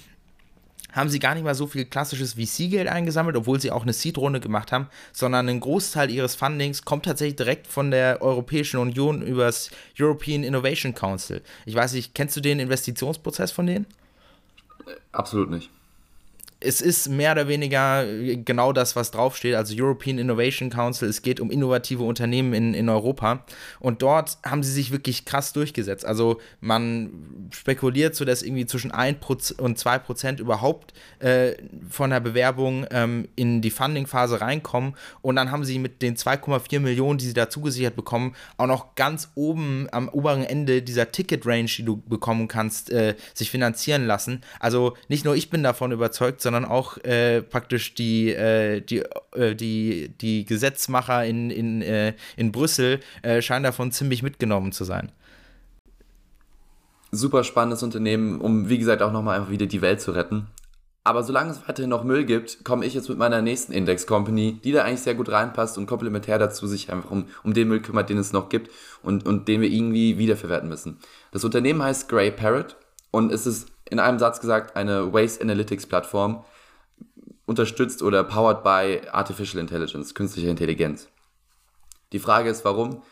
[0.93, 4.41] haben sie gar nicht mal so viel klassisches VC-Geld eingesammelt, obwohl sie auch eine Seed-Runde
[4.41, 9.71] gemacht haben, sondern ein Großteil ihres Fundings kommt tatsächlich direkt von der Europäischen Union übers
[9.99, 11.43] European Innovation Council.
[11.67, 13.87] Ich weiß nicht, kennst du den Investitionsprozess von denen?
[15.13, 15.71] Absolut nicht
[16.67, 18.05] es ist mehr oder weniger
[18.45, 21.09] genau das, was draufsteht, also European Innovation Council.
[21.09, 23.45] Es geht um innovative Unternehmen in, in Europa.
[23.79, 26.05] Und dort haben sie sich wirklich krass durchgesetzt.
[26.05, 31.53] Also man spekuliert so, dass irgendwie zwischen 1% und 2% überhaupt äh,
[31.89, 34.95] von der Bewerbung ähm, in die Funding-Phase reinkommen.
[35.23, 38.95] Und dann haben sie mit den 2,4 Millionen, die sie da zugesichert bekommen, auch noch
[38.97, 44.41] ganz oben am oberen Ende dieser Ticket-Range, die du bekommen kannst, äh, sich finanzieren lassen.
[44.59, 49.03] Also nicht nur ich bin davon überzeugt, sondern sondern auch äh, praktisch die, äh, die,
[49.33, 54.85] äh, die, die Gesetzmacher in, in, äh, in Brüssel äh, scheinen davon ziemlich mitgenommen zu
[54.85, 55.13] sein.
[57.13, 60.47] Super spannendes Unternehmen, um wie gesagt auch nochmal einfach wieder die Welt zu retten.
[61.05, 64.59] Aber solange es weiterhin noch Müll gibt, komme ich jetzt mit meiner nächsten Index Company,
[64.65, 67.81] die da eigentlich sehr gut reinpasst und komplementär dazu sich einfach um, um den Müll
[67.81, 68.71] kümmert, den es noch gibt
[69.03, 70.99] und, und den wir irgendwie wiederverwerten müssen.
[71.33, 72.77] Das Unternehmen heißt Grey Parrot
[73.13, 76.45] und es ist in einem Satz gesagt eine Waste Analytics Plattform,
[77.47, 81.09] unterstützt oder powered by Artificial Intelligence, künstliche Intelligenz.
[82.13, 83.03] Die Frage ist, warum?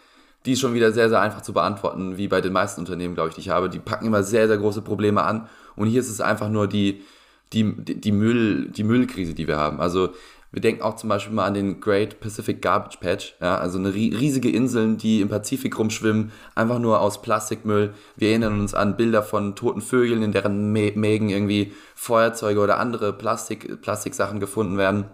[0.45, 3.31] Die ist schon wieder sehr, sehr einfach zu beantworten, wie bei den meisten Unternehmen, glaube
[3.31, 3.71] ich, die ich habe.
[3.71, 5.49] Die packen immer sehr, sehr große Probleme an.
[5.75, 7.03] Und hier ist es einfach nur die,
[7.53, 9.81] die, die, Müll, die Müllkrise, die wir haben.
[9.81, 10.11] Also
[10.55, 13.93] wir denken auch zum Beispiel mal an den Great Pacific Garbage Patch, ja, also eine
[13.93, 17.93] riesige Inseln, die im Pazifik rumschwimmen, einfach nur aus Plastikmüll.
[18.15, 23.13] Wir erinnern uns an Bilder von toten Vögeln, in deren Mägen irgendwie Feuerzeuge oder andere
[23.13, 25.07] Plastik, Plastiksachen gefunden werden.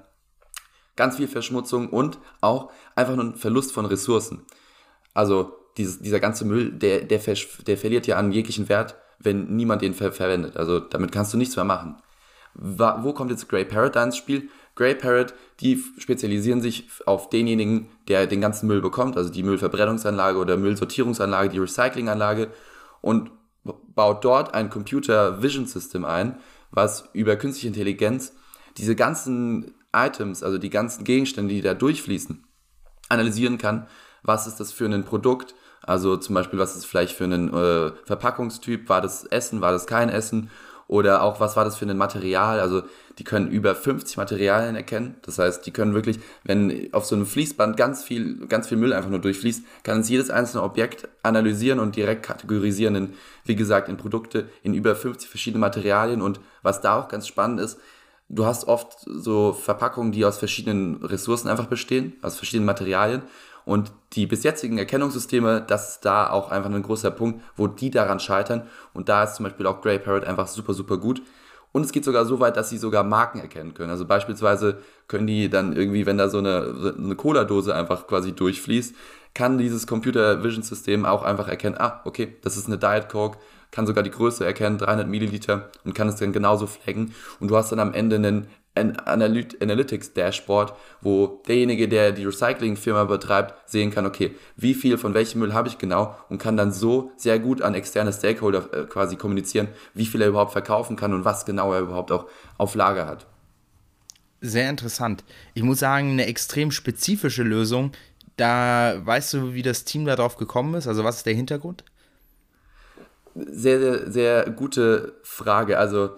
[0.95, 4.43] Ganz viel Verschmutzung und auch einfach nur ein Verlust von Ressourcen.
[5.14, 7.18] Also dieses, dieser ganze Müll, der, der,
[7.66, 10.59] der verliert ja an jeglichen Wert, wenn niemand den ver verwendet.
[10.59, 11.97] Also damit kannst du nichts mehr machen.
[12.53, 14.51] Wo kommt jetzt Grey da ins Spiel?
[14.81, 20.39] Grey Parrot, die spezialisieren sich auf denjenigen, der den ganzen Müll bekommt, also die Müllverbrennungsanlage
[20.39, 22.49] oder Müllsortierungsanlage, die Recyclinganlage
[23.03, 23.31] und
[23.62, 26.39] baut dort ein Computer Vision System ein,
[26.70, 28.33] was über künstliche Intelligenz
[28.78, 32.43] diese ganzen Items, also die ganzen Gegenstände, die da durchfließen,
[33.11, 33.87] analysieren kann.
[34.22, 35.55] Was ist das für ein Produkt?
[35.83, 38.89] Also zum Beispiel, was ist vielleicht für ein äh, Verpackungstyp?
[38.89, 39.61] War das Essen?
[39.61, 40.49] War das kein Essen?
[40.91, 42.59] Oder auch, was war das für ein Material?
[42.59, 42.83] Also,
[43.21, 45.16] die können über 50 Materialien erkennen.
[45.21, 48.95] Das heißt, die können wirklich, wenn auf so einem Fließband ganz viel, ganz viel Müll
[48.95, 53.12] einfach nur durchfließt, kann es jedes einzelne Objekt analysieren und direkt kategorisieren in,
[53.45, 56.23] wie gesagt, in Produkte, in über 50 verschiedene Materialien.
[56.23, 57.79] Und was da auch ganz spannend ist,
[58.31, 63.21] du hast oft so Verpackungen, die aus verschiedenen Ressourcen einfach bestehen, aus verschiedenen Materialien.
[63.66, 67.91] Und die bis jetzigen Erkennungssysteme, das ist da auch einfach ein großer Punkt, wo die
[67.91, 68.62] daran scheitern.
[68.95, 71.21] Und da ist zum Beispiel auch Grey Parrot einfach super, super gut.
[71.73, 73.91] Und es geht sogar so weit, dass sie sogar Marken erkennen können.
[73.91, 78.95] Also beispielsweise können die dann irgendwie, wenn da so eine, eine Cola-Dose einfach quasi durchfließt,
[79.35, 83.39] kann dieses Computer Vision System auch einfach erkennen, ah, okay, das ist eine Diet Coke,
[83.71, 87.14] kann sogar die Größe erkennen, 300 Milliliter und kann es dann genauso flaggen.
[87.39, 93.68] Und du hast dann am Ende einen Analytics Dashboard, wo derjenige, der die Recyclingfirma betreibt,
[93.68, 97.11] sehen kann, okay, wie viel von welchem Müll habe ich genau und kann dann so
[97.16, 101.25] sehr gut an externe Stakeholder äh, quasi kommunizieren, wie viel er überhaupt verkaufen kann und
[101.25, 102.27] was genau er überhaupt auch
[102.59, 103.27] auf Lager hat.
[104.41, 105.25] Sehr interessant.
[105.53, 107.93] Ich muss sagen, eine extrem spezifische Lösung.
[108.37, 110.87] Da weißt du, wie das Team darauf gekommen ist?
[110.87, 111.85] Also was ist der Hintergrund?
[113.35, 115.79] Sehr, sehr, sehr gute Frage.
[115.79, 116.11] Also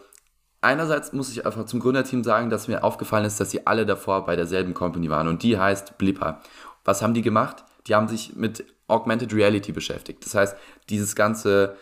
[0.62, 4.24] einerseits muss ich einfach zum Gründerteam sagen, dass mir aufgefallen ist, dass sie alle davor
[4.24, 6.40] bei derselben Company waren und die heißt Blipper.
[6.84, 7.64] Was haben die gemacht?
[7.86, 10.24] Die haben sich mit Augmented Reality beschäftigt.
[10.24, 10.56] Das heißt,
[10.88, 11.76] dieses ganze,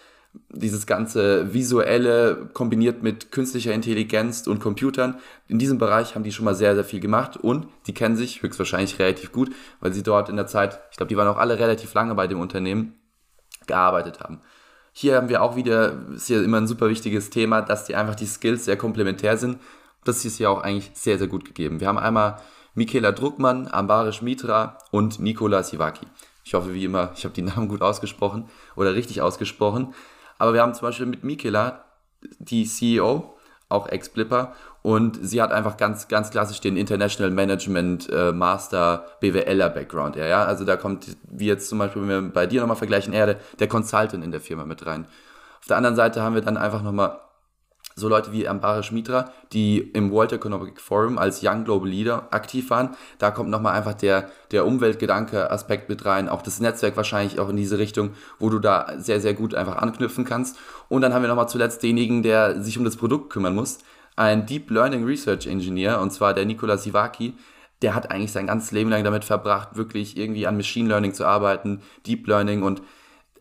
[0.48, 5.18] dieses ganze visuelle kombiniert mit künstlicher Intelligenz und Computern,
[5.48, 8.42] in diesem Bereich haben die schon mal sehr, sehr viel gemacht und die kennen sich
[8.42, 9.50] höchstwahrscheinlich relativ gut,
[9.80, 12.26] weil sie dort in der Zeit, ich glaube, die waren auch alle relativ lange bei
[12.26, 12.94] dem Unternehmen,
[13.66, 14.40] gearbeitet haben.
[14.92, 18.14] Hier haben wir auch wieder, ist ja immer ein super wichtiges Thema, dass die einfach
[18.14, 19.58] die Skills sehr komplementär sind.
[20.04, 21.80] Das ist hier auch eigentlich sehr, sehr gut gegeben.
[21.80, 22.40] Wir haben einmal
[22.74, 26.06] Michaela Druckmann, Ambarish Mitra und Nikola Sivaki.
[26.44, 29.94] Ich hoffe, wie immer, ich habe die Namen gut ausgesprochen oder richtig ausgesprochen.
[30.38, 31.84] Aber wir haben zum Beispiel mit Michaela,
[32.38, 33.34] die CEO,
[33.70, 34.52] auch Ex-Blipper.
[34.82, 40.16] Und sie hat einfach ganz, ganz klassisch den International Management äh, Master BWLer Background.
[40.16, 43.12] Ja, ja, also da kommt, wie jetzt zum Beispiel, wenn wir bei dir nochmal vergleichen,
[43.12, 45.06] eher der, der Consultant in der Firma mit rein.
[45.60, 47.18] Auf der anderen Seite haben wir dann einfach nochmal
[48.00, 52.70] so Leute wie Ambarish Mitra, die im World Economic Forum als Young Global Leader aktiv
[52.70, 52.96] waren.
[53.18, 57.56] Da kommt nochmal einfach der, der Umweltgedanke-Aspekt mit rein, auch das Netzwerk wahrscheinlich auch in
[57.56, 60.56] diese Richtung, wo du da sehr, sehr gut einfach anknüpfen kannst.
[60.88, 63.78] Und dann haben wir nochmal zuletzt denjenigen, der sich um das Produkt kümmern muss,
[64.16, 67.34] ein Deep Learning Research Engineer, und zwar der Nikola Sivaki,
[67.82, 71.24] der hat eigentlich sein ganzes Leben lang damit verbracht, wirklich irgendwie an Machine Learning zu
[71.24, 72.62] arbeiten, Deep Learning.
[72.62, 72.82] Und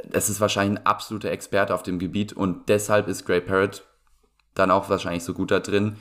[0.09, 2.33] das ist wahrscheinlich ein absoluter Experte auf dem Gebiet.
[2.33, 3.83] Und deshalb ist Grey Parrot
[4.55, 5.97] dann auch wahrscheinlich so gut da drin,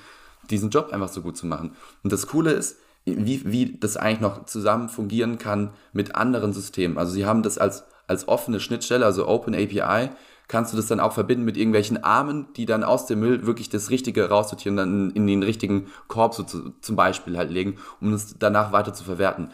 [0.51, 1.77] diesen Job einfach so gut zu machen.
[2.03, 6.99] Und das Coole ist, wie, wie das eigentlich noch zusammen fungieren kann mit anderen Systemen.
[6.99, 10.11] Also sie haben das als, als offene Schnittstelle, also Open API,
[10.49, 13.69] kannst du das dann auch verbinden mit irgendwelchen Armen, die dann aus dem Müll wirklich
[13.69, 18.13] das Richtige raussortieren, dann in, den richtigen Korb so zu, zum Beispiel halt legen, um
[18.15, 19.51] es danach weiter zu verwerten.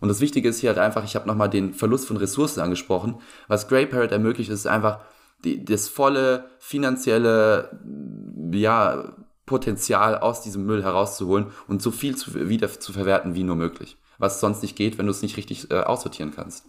[0.00, 3.16] Und das Wichtige ist hier halt einfach, ich habe nochmal den Verlust von Ressourcen angesprochen.
[3.48, 5.00] Was Grey Parrot ermöglicht, ist einfach,
[5.44, 7.80] die, das volle finanzielle
[8.52, 9.14] ja,
[9.46, 13.96] Potenzial aus diesem Müll herauszuholen und so viel zu, wieder zu verwerten wie nur möglich.
[14.18, 16.66] Was sonst nicht geht, wenn du es nicht richtig äh, aussortieren kannst.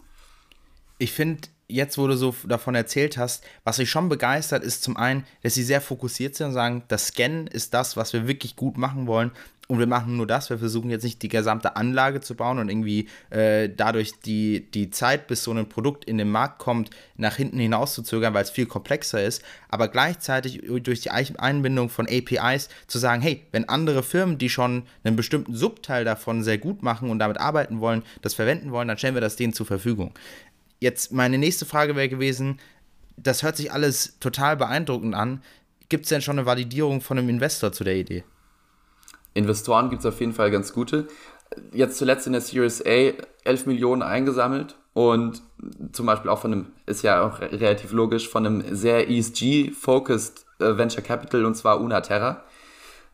[0.98, 4.96] Ich finde, jetzt, wo du so davon erzählt hast, was mich schon begeistert, ist zum
[4.96, 8.56] einen, dass sie sehr fokussiert sind und sagen, das Scannen ist das, was wir wirklich
[8.56, 9.32] gut machen wollen.
[9.72, 12.68] Und wir machen nur das, wir versuchen jetzt nicht die gesamte Anlage zu bauen und
[12.68, 17.36] irgendwie äh, dadurch die, die Zeit, bis so ein Produkt in den Markt kommt, nach
[17.36, 19.42] hinten hinaus zu zögern, weil es viel komplexer ist.
[19.70, 24.82] Aber gleichzeitig durch die Einbindung von APIs zu sagen, hey, wenn andere Firmen, die schon
[25.04, 28.98] einen bestimmten Subteil davon sehr gut machen und damit arbeiten wollen, das verwenden wollen, dann
[28.98, 30.12] stellen wir das denen zur Verfügung.
[30.80, 32.60] Jetzt meine nächste Frage wäre gewesen,
[33.16, 35.42] das hört sich alles total beeindruckend an.
[35.88, 38.22] Gibt es denn schon eine Validierung von einem Investor zu der Idee?
[39.34, 41.06] Investoren gibt es auf jeden Fall ganz gute.
[41.72, 43.12] Jetzt zuletzt in der Series A
[43.44, 45.42] 11 Millionen eingesammelt und
[45.92, 50.76] zum Beispiel auch von einem, ist ja auch relativ logisch, von einem sehr ESG-focused äh,
[50.76, 52.42] Venture Capital und zwar Unaterra.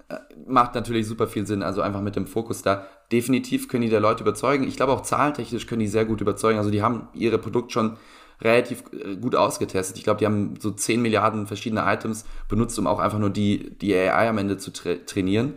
[0.08, 0.16] Äh,
[0.46, 2.86] macht natürlich super viel Sinn, also einfach mit dem Fokus da.
[3.12, 4.66] Definitiv können die der Leute überzeugen.
[4.66, 6.58] Ich glaube auch zahlentechnisch können die sehr gut überzeugen.
[6.58, 7.96] Also die haben ihre Produkt schon
[8.40, 9.98] relativ äh, gut ausgetestet.
[9.98, 13.70] Ich glaube, die haben so 10 Milliarden verschiedene Items benutzt, um auch einfach nur die,
[13.78, 15.54] die AI am Ende zu tra trainieren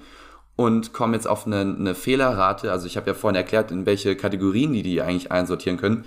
[0.61, 2.71] und kommen jetzt auf eine, eine Fehlerrate.
[2.71, 6.05] Also ich habe ja vorhin erklärt, in welche Kategorien die die eigentlich einsortieren können.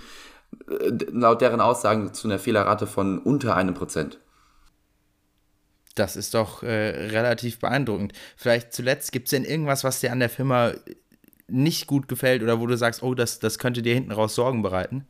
[0.69, 4.19] Äh, laut deren Aussagen zu einer Fehlerrate von unter einem Prozent.
[5.95, 8.13] Das ist doch äh, relativ beeindruckend.
[8.35, 10.73] Vielleicht zuletzt, gibt es denn irgendwas, was dir an der Firma
[11.47, 14.61] nicht gut gefällt oder wo du sagst, oh, das, das könnte dir hinten raus Sorgen
[14.61, 15.07] bereiten?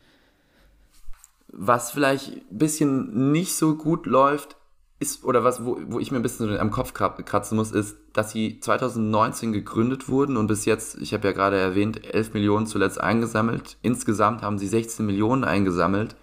[1.48, 4.58] Was vielleicht ein bisschen nicht so gut läuft,
[5.00, 8.32] ist, oder was, wo, wo ich mir ein bisschen am Kopf kratzen muss, ist, dass
[8.32, 13.00] sie 2019 gegründet wurden und bis jetzt, ich habe ja gerade erwähnt, 11 Millionen zuletzt
[13.00, 13.78] eingesammelt.
[13.82, 16.16] Insgesamt haben sie 16 Millionen eingesammelt.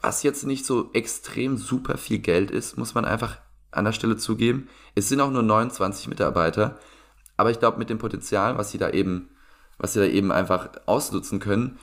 [0.00, 3.38] Was jetzt nicht so extrem super viel Geld ist, muss man einfach
[3.70, 4.68] an der Stelle zugeben.
[4.94, 6.78] Es sind auch nur 29 Mitarbeiter.
[7.36, 9.30] Aber ich glaube, mit dem Potenzial, was sie da eben,
[9.78, 11.78] was sie da eben einfach ausnutzen können,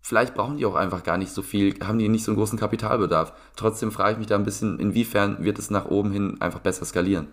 [0.00, 2.58] vielleicht brauchen die auch einfach gar nicht so viel, haben die nicht so einen großen
[2.58, 3.32] Kapitalbedarf.
[3.56, 6.84] Trotzdem frage ich mich da ein bisschen, inwiefern wird es nach oben hin einfach besser
[6.84, 7.28] skalieren.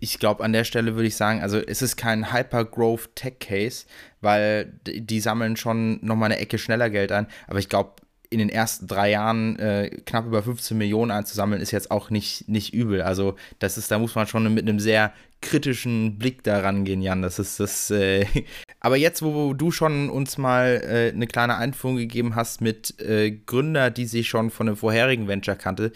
[0.00, 3.86] Ich glaube, an der Stelle würde ich sagen, also es ist kein Hyper-Growth Tech Case,
[4.20, 7.26] weil die sammeln schon nochmal eine Ecke schneller Geld ein.
[7.48, 7.96] Aber ich glaube,
[8.30, 12.48] in den ersten drei Jahren äh, knapp über 15 Millionen einzusammeln, ist jetzt auch nicht,
[12.48, 13.02] nicht übel.
[13.02, 15.12] Also, das ist, da muss man schon mit einem sehr
[15.42, 17.20] kritischen Blick daran gehen, Jan.
[17.20, 17.90] Das ist das.
[17.90, 18.24] Äh
[18.84, 23.30] Aber jetzt, wo du schon uns mal äh, eine kleine Einführung gegeben hast mit äh,
[23.30, 25.92] Gründer, die sich schon von einem vorherigen Venture kannte,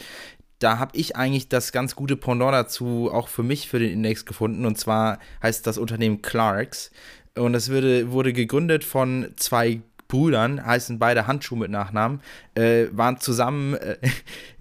[0.60, 4.24] da habe ich eigentlich das ganz gute Pendant dazu auch für mich für den Index
[4.24, 4.64] gefunden.
[4.64, 6.92] Und zwar heißt das Unternehmen Clarks.
[7.34, 12.20] Und es wurde, wurde gegründet von zwei Brüdern, heißen beide Handschuhe mit Nachnamen,
[12.54, 13.96] äh, waren zusammen, äh,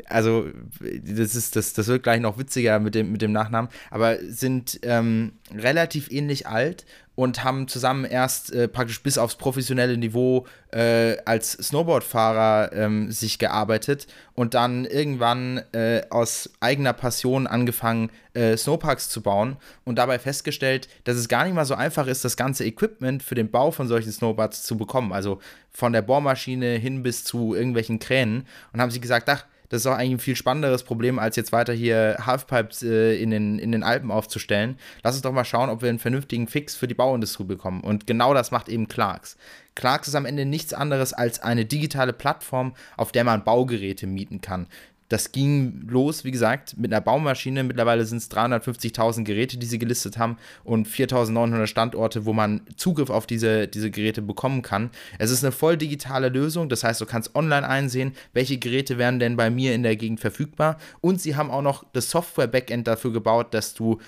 [0.07, 0.47] also
[0.79, 4.79] das ist, das, das wird gleich noch witziger mit dem, mit dem Nachnamen, aber sind
[4.83, 6.85] ähm, relativ ähnlich alt
[7.15, 13.39] und haben zusammen erst äh, praktisch bis aufs professionelle Niveau äh, als Snowboardfahrer ähm, sich
[13.39, 20.19] gearbeitet und dann irgendwann äh, aus eigener Passion angefangen, äh, Snowparks zu bauen und dabei
[20.19, 23.71] festgestellt, dass es gar nicht mal so einfach ist, das ganze Equipment für den Bau
[23.71, 25.13] von solchen Snowboards zu bekommen.
[25.13, 25.39] Also
[25.71, 29.87] von der Bohrmaschine hin bis zu irgendwelchen Kränen und haben sie gesagt, ach, das ist
[29.87, 33.71] auch eigentlich ein viel spannenderes Problem, als jetzt weiter hier Halfpipes äh, in, den, in
[33.71, 34.77] den Alpen aufzustellen.
[35.03, 37.81] Lass uns doch mal schauen, ob wir einen vernünftigen Fix für die Bauindustrie bekommen.
[37.81, 39.37] Und genau das macht eben Clarks.
[39.75, 44.41] Clarks ist am Ende nichts anderes als eine digitale Plattform, auf der man Baugeräte mieten
[44.41, 44.67] kann
[45.09, 47.63] das ging los, wie gesagt, mit einer Baumaschine.
[47.63, 53.09] Mittlerweile sind es 350.000 Geräte, die sie gelistet haben und 4.900 Standorte, wo man Zugriff
[53.09, 54.89] auf diese, diese Geräte bekommen kann.
[55.19, 59.19] Es ist eine voll digitale Lösung, das heißt, du kannst online einsehen, welche Geräte werden
[59.19, 60.77] denn bei mir in der Gegend verfügbar.
[61.01, 63.99] Und sie haben auch noch das Software-Backend dafür gebaut, dass du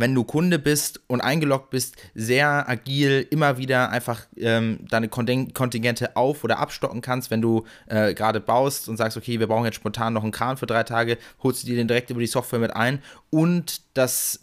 [0.00, 6.16] wenn du Kunde bist und eingeloggt bist, sehr agil immer wieder einfach ähm, deine Kontingente
[6.16, 9.76] auf- oder abstocken kannst, wenn du äh, gerade baust und sagst, okay, wir brauchen jetzt
[9.76, 12.58] spontan noch einen Kran für drei Tage, holst du dir den direkt über die Software
[12.58, 14.40] mit ein und das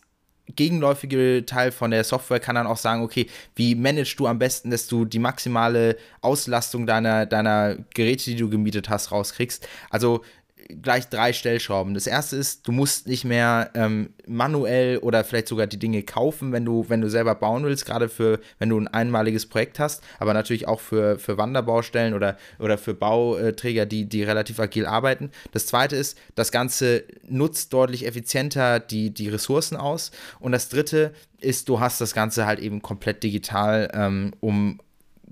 [0.56, 4.72] gegenläufige Teil von der Software kann dann auch sagen, okay, wie managst du am besten,
[4.72, 9.68] dass du die maximale Auslastung deiner, deiner Geräte, die du gemietet hast, rauskriegst.
[9.90, 10.24] Also
[10.68, 11.94] gleich drei Stellschrauben.
[11.94, 16.52] Das erste ist, du musst nicht mehr ähm, manuell oder vielleicht sogar die Dinge kaufen,
[16.52, 20.04] wenn du, wenn du selber bauen willst, gerade für, wenn du ein einmaliges Projekt hast,
[20.20, 25.32] aber natürlich auch für, für Wanderbaustellen oder, oder für Bauträger, die, die relativ agil arbeiten.
[25.52, 30.12] Das zweite ist, das Ganze nutzt deutlich effizienter die, die Ressourcen aus.
[30.40, 34.80] Und das dritte ist, du hast das Ganze halt eben komplett digital, ähm, um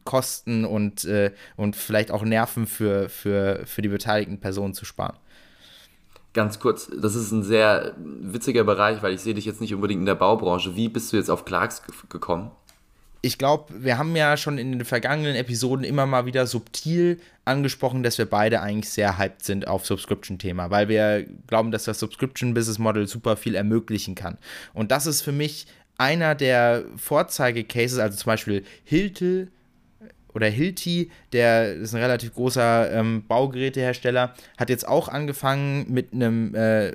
[0.05, 5.17] Kosten und, äh, und vielleicht auch Nerven für, für, für die beteiligten Personen zu sparen.
[6.35, 10.01] Ganz kurz, das ist ein sehr witziger Bereich, weil ich sehe dich jetzt nicht unbedingt
[10.01, 10.75] in der Baubranche.
[10.75, 12.51] Wie bist du jetzt auf Clarks gekommen?
[13.25, 18.03] ich glaube, wir haben ja schon in den vergangenen Episoden immer mal wieder subtil angesprochen,
[18.03, 23.07] dass wir beide eigentlich sehr hyped sind auf Subscription-Thema, weil wir glauben, dass das Subscription-Business-Model
[23.07, 24.37] super viel ermöglichen kann.
[24.75, 25.65] Und das ist für mich
[25.97, 29.49] einer der Vorzeige-Cases, also zum Beispiel Hiltel
[30.35, 36.53] oder Hilti, der ist ein relativ großer ähm, Baugerätehersteller, hat jetzt auch angefangen mit einem
[36.53, 36.93] äh,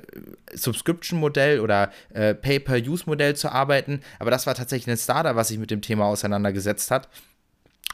[0.53, 4.01] Subscription-Modell oder äh, Pay-per-Use-Modell zu arbeiten.
[4.19, 7.09] Aber das war tatsächlich ein Starter, was sich mit dem Thema auseinandergesetzt hat.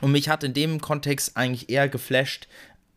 [0.02, 2.48] Und mich hat in dem Kontext eigentlich eher geflasht,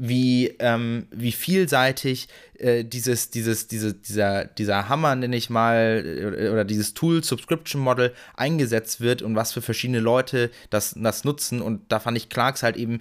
[0.01, 2.29] wie, ähm, wie vielseitig
[2.59, 6.03] äh, dieses, dieses, diese, dieser, dieser Hammer, nenne ich mal,
[6.39, 11.25] äh, oder dieses Tool Subscription Model eingesetzt wird und was für verschiedene Leute das, das
[11.25, 11.61] nutzen.
[11.61, 13.01] Und da fand ich Clarks halt eben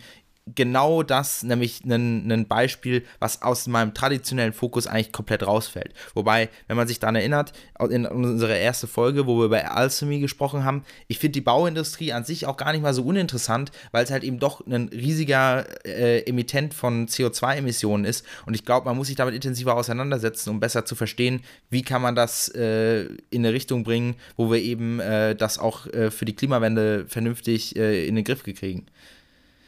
[0.55, 5.93] genau das, nämlich ein, Beispiel, was aus meinem traditionellen Fokus eigentlich komplett rausfällt.
[6.13, 7.53] Wobei, wenn man sich daran erinnert,
[7.89, 12.23] in unserer ersten Folge, wo wir über Alchemy gesprochen haben, ich finde die Bauindustrie an
[12.23, 16.21] sich auch gar nicht mal so uninteressant, weil es halt eben doch ein riesiger äh,
[16.21, 18.25] Emittent von CO2-Emissionen ist.
[18.45, 22.01] Und ich glaube, man muss sich damit intensiver auseinandersetzen, um besser zu verstehen, wie kann
[22.01, 26.25] man das äh, in eine Richtung bringen, wo wir eben äh, das auch äh, für
[26.25, 28.85] die Klimawende vernünftig äh, in den Griff kriegen.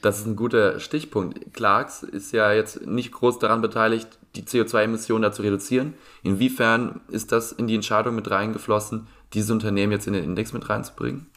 [0.02, 1.54] Das ist ein guter Stichpunkt.
[1.54, 5.93] Clarks ist ja jetzt nicht groß daran beteiligt, die CO2-Emissionen da zu reduzieren.
[6.24, 10.70] Inwiefern ist das in die Entscheidung mit reingeflossen, dieses Unternehmen jetzt in den Index mit
[10.70, 11.28] reinzubringen?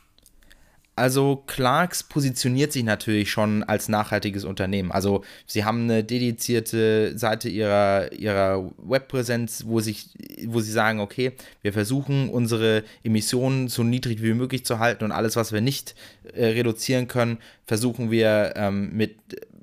[0.96, 4.92] Also Clarks positioniert sich natürlich schon als nachhaltiges Unternehmen.
[4.92, 10.10] Also sie haben eine dedizierte Seite ihrer, ihrer Webpräsenz, wo, sich,
[10.46, 11.32] wo sie sagen, okay,
[11.62, 15.96] wir versuchen unsere Emissionen so niedrig wie möglich zu halten und alles, was wir nicht
[16.32, 19.16] äh, reduzieren können, versuchen wir ähm, mit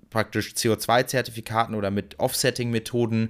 [0.09, 3.29] praktisch CO2-Zertifikaten oder mit Offsetting-Methoden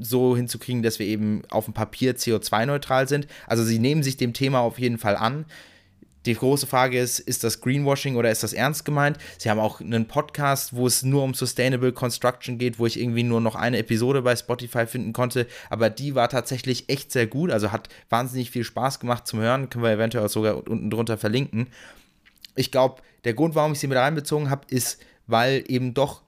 [0.00, 3.28] so hinzukriegen, dass wir eben auf dem Papier CO2-neutral sind.
[3.46, 5.46] Also sie nehmen sich dem Thema auf jeden Fall an.
[6.26, 9.18] Die große Frage ist, ist das Greenwashing oder ist das ernst gemeint?
[9.38, 13.22] Sie haben auch einen Podcast, wo es nur um Sustainable Construction geht, wo ich irgendwie
[13.22, 17.50] nur noch eine Episode bei Spotify finden konnte, aber die war tatsächlich echt sehr gut,
[17.50, 21.68] also hat wahnsinnig viel Spaß gemacht zum Hören, können wir eventuell sogar unten drunter verlinken.
[22.56, 26.23] Ich glaube, der Grund, warum ich sie mit reinbezogen habe, ist, weil eben doch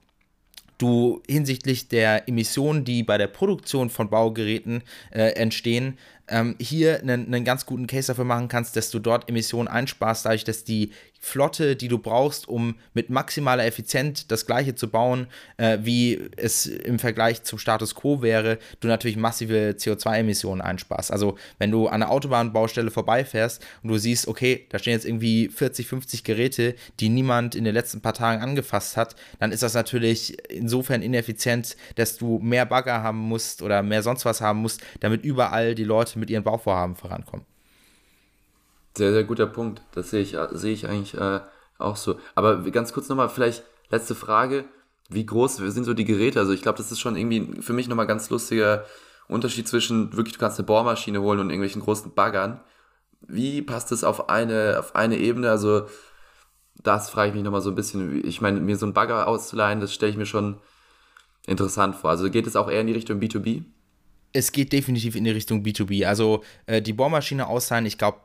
[0.78, 5.98] du hinsichtlich der Emissionen, die bei der Produktion von Baugeräten äh, entstehen,
[6.28, 10.26] ähm, hier einen, einen ganz guten Case dafür machen kannst, dass du dort Emissionen einsparst,
[10.26, 10.90] dadurch, dass die
[11.26, 16.66] Flotte, die du brauchst, um mit maximaler Effizienz das gleiche zu bauen, äh, wie es
[16.66, 21.10] im Vergleich zum Status quo wäre, du natürlich massive CO2-Emissionen einsparst.
[21.10, 25.48] Also wenn du an einer Autobahnbaustelle vorbeifährst und du siehst, okay, da stehen jetzt irgendwie
[25.48, 29.74] 40, 50 Geräte, die niemand in den letzten paar Tagen angefasst hat, dann ist das
[29.74, 34.80] natürlich insofern ineffizient, dass du mehr Bagger haben musst oder mehr sonst was haben musst,
[35.00, 37.55] damit überall die Leute mit ihren Bauvorhaben vorankommen.
[38.96, 39.82] Sehr, sehr guter Punkt.
[39.92, 41.40] Das sehe ich, sehe ich eigentlich äh,
[41.78, 42.18] auch so.
[42.34, 44.64] Aber ganz kurz nochmal, vielleicht letzte Frage.
[45.10, 46.40] Wie groß sind so die Geräte?
[46.40, 48.86] Also ich glaube, das ist schon irgendwie für mich nochmal ganz lustiger
[49.28, 52.60] Unterschied zwischen wirklich, du kannst eine Bohrmaschine holen und irgendwelchen großen Baggern.
[53.20, 55.50] Wie passt das auf eine, auf eine Ebene?
[55.50, 55.86] Also
[56.82, 58.26] das frage ich mich nochmal so ein bisschen.
[58.26, 60.58] Ich meine, mir so einen Bagger auszuleihen, das stelle ich mir schon
[61.46, 62.10] interessant vor.
[62.10, 63.64] Also geht es auch eher in die Richtung B2B?
[64.32, 66.06] Es geht definitiv in die Richtung B2B.
[66.06, 68.20] Also äh, die Bohrmaschine ausleihen, ich glaube,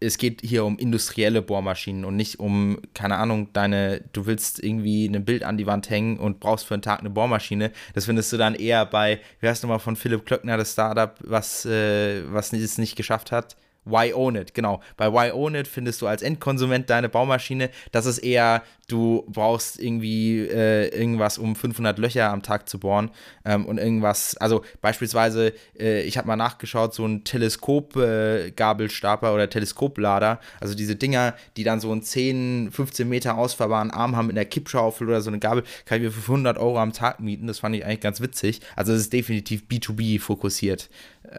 [0.00, 5.06] es geht hier um industrielle Bohrmaschinen und nicht um, keine Ahnung, deine, du willst irgendwie
[5.06, 7.72] ein Bild an die Wand hängen und brauchst für einen Tag eine Bohrmaschine.
[7.94, 11.64] Das findest du dann eher bei, wie heißt nochmal von Philipp Klöckner, das Startup, was,
[11.64, 13.56] äh, was es nicht geschafft hat?
[13.86, 14.82] Why Own It, genau.
[14.96, 17.70] Bei Why Own It findest du als Endkonsument deine Baumaschine.
[17.92, 23.10] Das ist eher, du brauchst irgendwie äh, irgendwas, um 500 Löcher am Tag zu bohren
[23.44, 29.48] ähm, und irgendwas, also beispielsweise, äh, ich habe mal nachgeschaut, so ein Teleskop-Gabelstapler äh, oder
[29.48, 34.36] Teleskoplader, also diese Dinger, die dann so einen 10, 15 Meter ausfahrbaren Arm haben mit
[34.36, 37.46] einer Kippschaufel oder so eine Gabel, kann ich mir für 500 Euro am Tag mieten.
[37.46, 38.62] Das fand ich eigentlich ganz witzig.
[38.74, 40.90] Also es ist definitiv B2B fokussiert,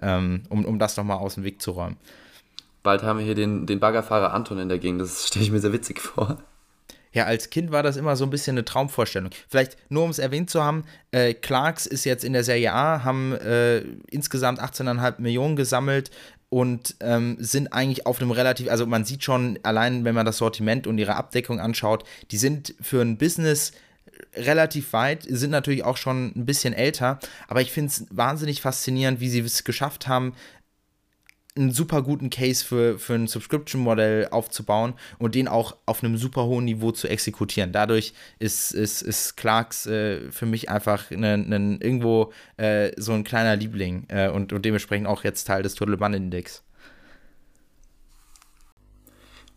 [0.02, 1.98] ähm, um, um das nochmal aus dem Weg zu räumen.
[2.88, 5.02] Bald haben wir hier den, den Baggerfahrer Anton in der Gegend.
[5.02, 6.38] Das stelle ich mir sehr witzig vor.
[7.12, 9.30] Ja, als Kind war das immer so ein bisschen eine Traumvorstellung.
[9.50, 13.04] Vielleicht nur um es erwähnt zu haben, äh, Clarks ist jetzt in der Serie A,
[13.04, 13.80] haben äh,
[14.10, 16.12] insgesamt 18,5 Millionen gesammelt
[16.48, 20.38] und ähm, sind eigentlich auf einem relativ, also man sieht schon, allein wenn man das
[20.38, 23.74] Sortiment und ihre Abdeckung anschaut, die sind für ein Business
[24.36, 29.20] relativ weit, sind natürlich auch schon ein bisschen älter, aber ich finde es wahnsinnig faszinierend,
[29.20, 30.34] wie sie es geschafft haben,
[31.58, 36.46] einen super guten Case für, für ein Subscription-Modell aufzubauen und den auch auf einem super
[36.46, 37.72] hohen Niveau zu exekutieren.
[37.72, 43.24] Dadurch ist, ist, ist Clarks äh, für mich einfach ne, ne, irgendwo äh, so ein
[43.24, 46.64] kleiner Liebling äh, und, und dementsprechend auch jetzt Teil des Total Bun Index.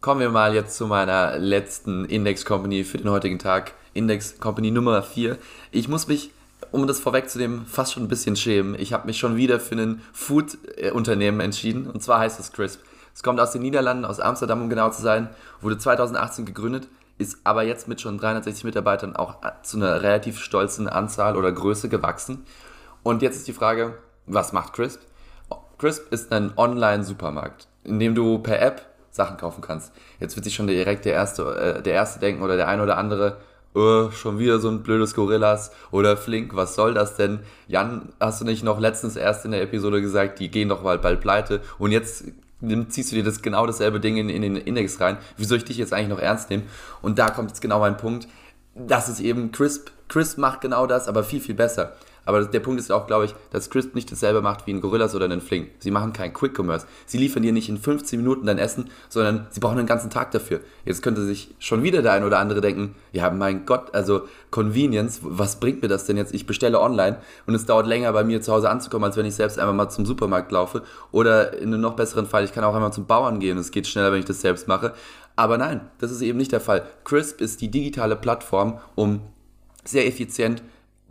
[0.01, 3.75] Kommen wir mal jetzt zu meiner letzten Index Company für den heutigen Tag.
[3.93, 5.37] Index Company Nummer 4.
[5.73, 6.31] Ich muss mich
[6.73, 8.75] um das vorwegzunehmen, fast schon ein bisschen schämen.
[8.79, 12.81] Ich habe mich schon wieder für ein Food-Unternehmen entschieden und zwar heißt es Crisp.
[13.15, 15.29] Es kommt aus den Niederlanden, aus Amsterdam, um genau zu sein,
[15.61, 20.89] wurde 2018 gegründet, ist aber jetzt mit schon 360 Mitarbeitern auch zu einer relativ stolzen
[20.89, 22.47] Anzahl oder Größe gewachsen.
[23.03, 25.01] Und jetzt ist die Frage, was macht Crisp?
[25.79, 29.93] Crisp ist ein Online-Supermarkt, in dem du per App Sachen kaufen kannst.
[30.19, 32.97] Jetzt wird sich schon direkt der erste, äh, der erste denken oder der eine oder
[32.97, 33.39] andere,
[33.75, 37.41] oh, schon wieder so ein blödes Gorillas oder Flink, was soll das denn?
[37.69, 41.03] Jan, hast du nicht noch letztens erst in der Episode gesagt, die gehen doch bald,
[41.03, 42.25] bald pleite und jetzt
[42.89, 45.17] ziehst du dir das genau dasselbe Ding in, in den Index rein.
[45.37, 46.65] Wie soll ich dich jetzt eigentlich noch ernst nehmen?
[47.01, 48.29] Und da kommt jetzt genau mein Punkt.
[48.75, 49.89] das ist eben Crisp.
[50.09, 51.95] Crisp macht genau das, aber viel, viel besser.
[52.25, 55.15] Aber der Punkt ist auch, glaube ich, dass Crisp nicht dasselbe macht wie ein Gorillas
[55.15, 55.69] oder ein Fling.
[55.79, 56.87] Sie machen kein Quick Commerce.
[57.07, 60.31] Sie liefern dir nicht in 15 Minuten dein Essen, sondern sie brauchen einen ganzen Tag
[60.31, 60.61] dafür.
[60.85, 65.21] Jetzt könnte sich schon wieder der ein oder andere denken, ja, mein Gott, also Convenience,
[65.23, 66.35] was bringt mir das denn jetzt?
[66.35, 69.35] Ich bestelle online und es dauert länger bei mir zu Hause anzukommen, als wenn ich
[69.35, 70.83] selbst einmal mal zum Supermarkt laufe.
[71.13, 73.59] Oder in einem noch besseren Fall, ich kann auch einmal zum Bauern gehen.
[73.59, 74.95] Es geht schneller, wenn ich das selbst mache.
[75.37, 76.83] Aber nein, das ist eben nicht der Fall.
[77.05, 79.21] Crisp ist die digitale Plattform, um
[79.85, 80.63] sehr effizient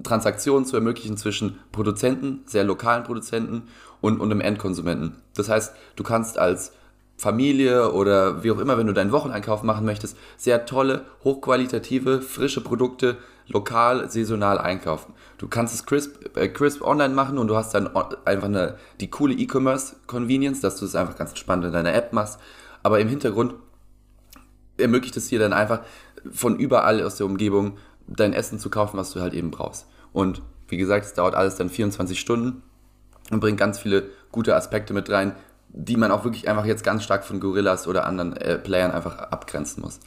[0.04, 3.64] Transaktionen zu ermöglichen zwischen Produzenten, sehr lokalen Produzenten
[4.02, 5.16] und, und einem Endkonsumenten.
[5.36, 6.74] Das heißt, du kannst als
[7.18, 12.62] Familie oder wie auch immer, wenn du deinen Wocheneinkauf machen möchtest, sehr tolle, hochqualitative, frische
[12.62, 15.14] Produkte lokal, saisonal einkaufen.
[15.38, 17.90] Du kannst es crisp, äh, crisp online machen und du hast dann
[18.26, 22.40] einfach eine, die coole E-Commerce-Convenience, dass du es einfach ganz entspannt in deiner App machst.
[22.84, 23.56] Aber im Hintergrund
[24.78, 25.82] ermöglicht es dir dann einfach
[26.32, 27.78] von überall aus der Umgebung
[28.16, 29.88] dein Essen zu kaufen, was du halt eben brauchst.
[30.14, 32.64] Und wie gesagt, es dauert alles dann 24 Stunden
[33.32, 35.34] und bringt ganz viele gute Aspekte mit rein,
[35.70, 39.18] die man auch wirklich einfach jetzt ganz stark von Gorillas oder anderen äh, Playern einfach
[39.18, 40.00] abgrenzen muss.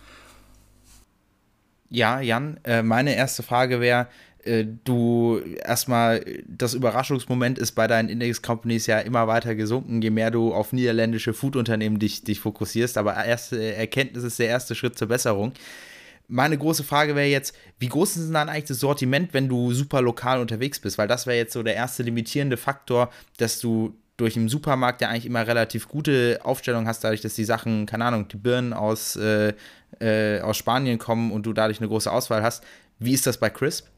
[1.89, 4.09] Ja, Jan, äh, meine erste Frage wäre,
[4.45, 10.31] äh, du erstmal, das Überraschungsmoment ist bei deinen Index-Companies ja immer weiter gesunken, je mehr
[10.31, 15.09] du auf niederländische Food-Unternehmen dich, dich fokussierst, aber erste Erkenntnis ist der erste Schritt zur
[15.09, 15.53] Besserung
[16.33, 19.73] meine große Frage wäre jetzt, wie groß ist denn dann eigentlich das Sortiment, wenn du
[19.73, 20.97] super lokal unterwegs bist?
[20.97, 25.09] Weil das wäre jetzt so der erste limitierende Faktor, dass du durch den Supermarkt ja
[25.09, 29.17] eigentlich immer relativ gute Aufstellung hast, dadurch, dass die Sachen, keine Ahnung, die Birnen aus,
[29.17, 29.53] äh,
[30.01, 32.65] äh, aus Spanien kommen und du dadurch eine große Auswahl hast.
[32.99, 33.89] Wie ist das bei Crisp?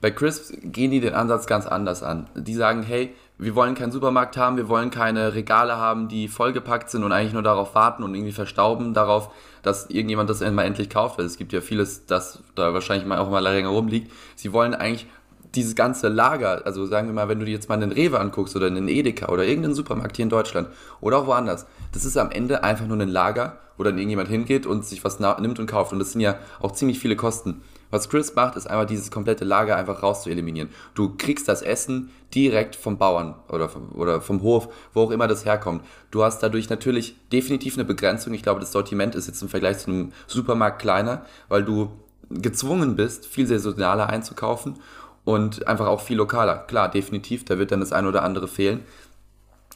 [0.00, 2.28] Bei Crisp gehen die den Ansatz ganz anders an.
[2.34, 6.88] Die sagen, hey, wir wollen keinen Supermarkt haben, wir wollen keine Regale haben, die vollgepackt
[6.88, 9.30] sind und eigentlich nur darauf warten und irgendwie verstauben darauf,
[9.62, 13.18] dass irgendjemand das mal endlich kauft, weil es gibt ja vieles, das da wahrscheinlich mal
[13.18, 14.12] auch mal länger rumliegt.
[14.36, 15.06] Sie wollen eigentlich
[15.54, 18.54] dieses ganze Lager, also sagen wir mal, wenn du dir jetzt mal einen Rewe anguckst
[18.56, 20.68] oder einen Edeka oder irgendeinen Supermarkt hier in Deutschland
[21.00, 24.66] oder auch woanders, das ist am Ende einfach nur ein Lager, wo dann irgendjemand hingeht
[24.66, 25.92] und sich was nimmt und kauft.
[25.92, 27.62] Und das sind ja auch ziemlich viele Kosten.
[27.94, 30.68] Was Chris macht, ist einfach dieses komplette Lager einfach raus zu eliminieren.
[30.94, 35.28] Du kriegst das Essen direkt vom Bauern oder vom, oder vom Hof, wo auch immer
[35.28, 35.84] das herkommt.
[36.10, 38.34] Du hast dadurch natürlich definitiv eine Begrenzung.
[38.34, 41.88] Ich glaube, das Sortiment ist jetzt im Vergleich zu einem Supermarkt kleiner, weil du
[42.30, 44.74] gezwungen bist, viel saisonaler einzukaufen
[45.22, 46.64] und einfach auch viel lokaler.
[46.66, 48.80] Klar, definitiv, da wird dann das eine oder andere fehlen.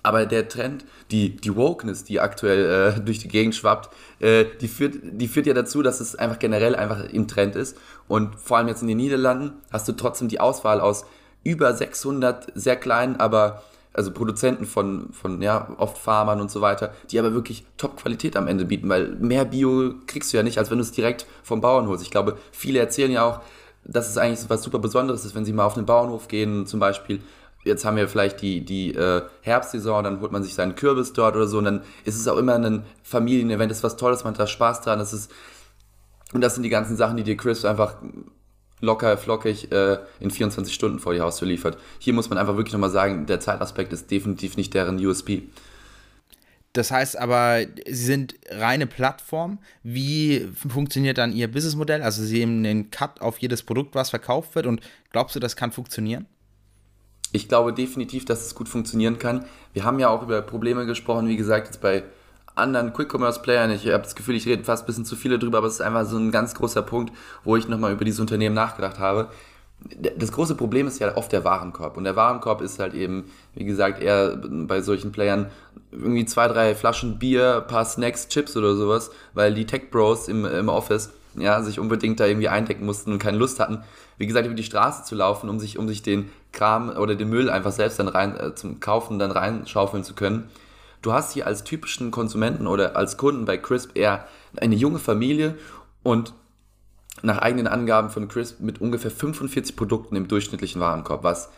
[0.02, 3.90] Aber der Trend, die, die Wokeness, die aktuell äh, durch die Gegend schwappt,
[4.20, 7.76] äh, die, führt, die führt ja dazu, dass es einfach generell einfach im Trend ist.
[8.08, 11.04] Und vor allem jetzt in den Niederlanden hast du trotzdem die Auswahl aus
[11.44, 16.92] über 600 sehr kleinen, aber also Produzenten von, von ja, oft Farmern und so weiter,
[17.10, 20.70] die aber wirklich Top-Qualität am Ende bieten, weil mehr Bio kriegst du ja nicht, als
[20.70, 22.04] wenn du es direkt vom Bauern holst.
[22.04, 23.40] Ich glaube, viele erzählen ja auch,
[23.84, 26.80] dass es eigentlich was super Besonderes ist, wenn sie mal auf einen Bauernhof gehen, zum
[26.80, 27.20] Beispiel
[27.64, 31.36] jetzt haben wir vielleicht die, die äh, Herbstsaison, dann holt man sich seinen Kürbis dort
[31.36, 34.40] oder so und dann ist es auch immer ein Familienevent, ist was Tolles, man hat
[34.40, 35.30] da Spaß dran, das ist,
[36.32, 37.96] und das sind die ganzen Sachen, die dir Chris einfach
[38.80, 41.78] locker, flockig äh, in 24 Stunden vor die Haustür liefert.
[41.98, 45.48] Hier muss man einfach wirklich nochmal sagen, der Zeitaspekt ist definitiv nicht deren USP.
[46.74, 49.58] Das heißt aber, sie sind reine Plattform.
[49.82, 52.02] Wie funktioniert dann ihr Businessmodell?
[52.02, 55.56] Also sie haben einen Cut auf jedes Produkt, was verkauft wird und glaubst du, das
[55.56, 56.26] kann funktionieren?
[57.32, 59.44] ich glaube definitiv, dass es gut funktionieren kann.
[59.72, 62.04] Wir haben ja auch über Probleme gesprochen, wie gesagt, jetzt bei
[62.58, 63.70] anderen Quick-Commerce-Playern.
[63.70, 65.80] Ich habe das Gefühl, ich rede fast ein bisschen zu viele drüber, aber es ist
[65.80, 67.12] einfach so ein ganz großer Punkt,
[67.44, 69.28] wo ich nochmal über dieses Unternehmen nachgedacht habe.
[70.16, 71.96] Das große Problem ist ja oft der Warenkorb.
[71.96, 75.50] Und der Warenkorb ist halt eben, wie gesagt, eher bei solchen Playern
[75.92, 80.68] irgendwie zwei, drei Flaschen Bier, paar Snacks, Chips oder sowas, weil die Tech-Bros im, im
[80.68, 83.82] Office ja, sich unbedingt da irgendwie eindecken mussten und keine Lust hatten,
[84.16, 87.28] wie gesagt, über die Straße zu laufen, um sich, um sich den Kram oder den
[87.28, 90.48] Müll einfach selbst dann rein äh, zum Kaufen dann reinschaufeln zu können.
[91.02, 94.26] Du hast hier als typischen Konsumenten oder als Kunden bei Crisp eher
[94.56, 95.56] eine junge Familie
[96.02, 96.34] und
[97.22, 101.50] nach eigenen Angaben von Crisp mit ungefähr 45 Produkten im durchschnittlichen Warenkorb, was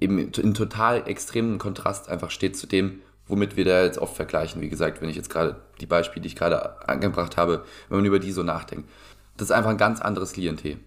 [0.00, 4.60] eben in total extremen Kontrast einfach steht zu dem, womit wir da jetzt oft vergleichen.
[4.60, 8.06] Wie gesagt, wenn ich jetzt gerade die Beispiele, die ich gerade angebracht habe, wenn man
[8.06, 8.88] über die so nachdenkt.
[9.36, 10.78] Das ist einfach ein ganz anderes Klientel.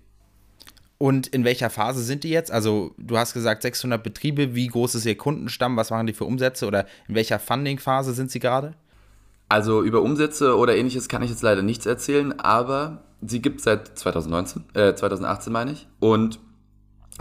[0.97, 2.51] Und in welcher Phase sind die jetzt?
[2.51, 4.55] Also, du hast gesagt 600 Betriebe.
[4.55, 5.77] Wie groß ist ihr Kundenstamm?
[5.77, 6.65] Was machen die für Umsätze?
[6.65, 8.73] Oder in welcher Funding-Phase sind sie gerade?
[9.47, 13.65] Also, über Umsätze oder ähnliches kann ich jetzt leider nichts erzählen, aber sie gibt es
[13.65, 15.87] seit 2019, äh, 2018 meine ich.
[15.99, 16.39] Und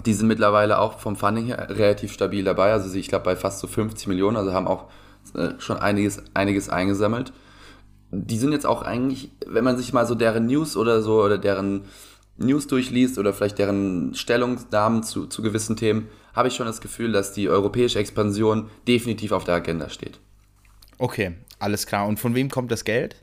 [0.05, 2.73] die sind mittlerweile auch vom Funding her relativ stabil dabei.
[2.73, 4.87] Also, ich glaube, bei fast so 50 Millionen, also haben auch
[5.35, 7.35] äh, schon einiges, einiges eingesammelt.
[8.11, 11.37] Die sind jetzt auch eigentlich, wenn man sich mal so deren News oder so oder
[11.37, 11.83] deren
[12.39, 17.13] News durchliest oder vielleicht deren Stellungnahmen zu, zu gewissen Themen, habe ich schon das Gefühl,
[17.13, 20.21] dass die europäische Expansion definitiv auf der Agenda steht.
[20.99, 22.07] Okay, alles klar.
[22.07, 23.17] Und von wem kommt das Geld?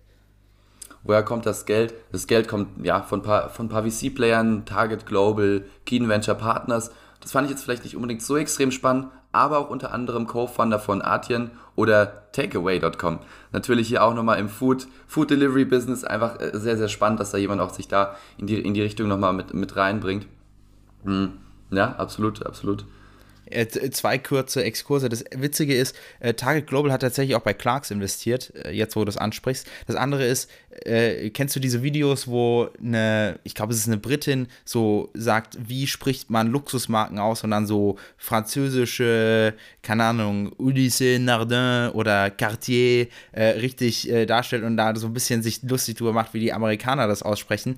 [1.04, 1.94] Woher kommt das Geld?
[2.12, 6.92] Das Geld kommt ja von ein paar, von paar VC-Playern, Target Global, Keen Venture Partners.
[7.20, 10.80] Das fand ich jetzt vielleicht nicht unbedingt so extrem spannend, aber auch unter anderem Co-Founder
[10.80, 13.20] von Atien oder Takeaway.com.
[13.52, 17.32] Natürlich hier auch nochmal im Food, Food Delivery Business einfach äh, sehr, sehr spannend, dass
[17.32, 20.28] da jemand auch sich da in die, in die Richtung nochmal mit, mit reinbringt.
[21.04, 21.34] Hm.
[21.72, 22.86] Ja, absolut, absolut.
[23.54, 25.10] Äh, zwei kurze Exkurse.
[25.10, 29.02] Das Witzige ist, äh, Target Global hat tatsächlich auch bei Clarks investiert, äh, jetzt wo
[29.02, 29.68] du das ansprichst.
[29.88, 30.50] Das andere ist,
[31.34, 35.86] kennst du diese Videos, wo eine, ich glaube, es ist eine Britin, so sagt, wie
[35.86, 39.54] spricht man Luxusmarken aus und dann so französische,
[39.84, 43.06] keine Ahnung, Ulysses Nardin oder Cartier
[43.36, 47.22] richtig darstellt und da so ein bisschen sich lustig drüber macht, wie die Amerikaner das
[47.22, 47.78] aussprechen.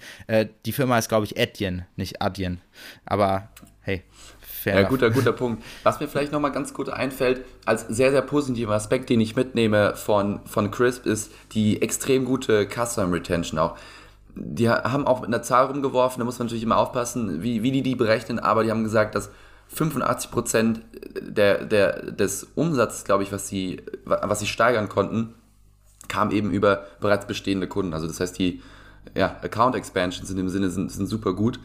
[0.66, 2.62] die Firma ist, glaube ich, Etienne, nicht Adyen.
[3.06, 3.50] Aber.
[4.66, 5.64] Fair ja, guter, guter Punkt.
[5.84, 9.96] Was mir vielleicht nochmal ganz gut einfällt, als sehr, sehr positiver Aspekt, den ich mitnehme
[9.96, 13.78] von, von Crisp, ist die extrem gute Custom Retention auch.
[14.34, 17.72] Die haben auch mit einer Zahl rumgeworfen, da muss man natürlich immer aufpassen, wie, wie
[17.72, 19.30] die die berechnen, aber die haben gesagt, dass
[19.78, 20.78] 85%
[21.22, 25.36] der, der, des Umsatzes, glaube ich, was sie, was sie steigern konnten,
[26.08, 27.94] kam eben über bereits bestehende Kunden.
[27.94, 28.64] Also das heißt, die
[29.14, 31.60] ja, Account Expansions in dem Sinne sind, sind super gut.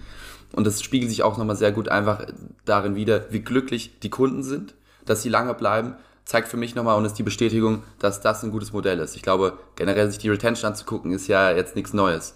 [0.53, 2.27] Und das spiegelt sich auch nochmal sehr gut einfach
[2.65, 4.75] darin wieder, wie glücklich die Kunden sind,
[5.05, 5.95] dass sie lange bleiben.
[6.25, 9.17] Zeigt für mich nochmal und ist die Bestätigung, dass das ein gutes Modell ist.
[9.17, 12.35] Ich glaube, generell sich die Retention anzugucken, ist ja jetzt nichts Neues.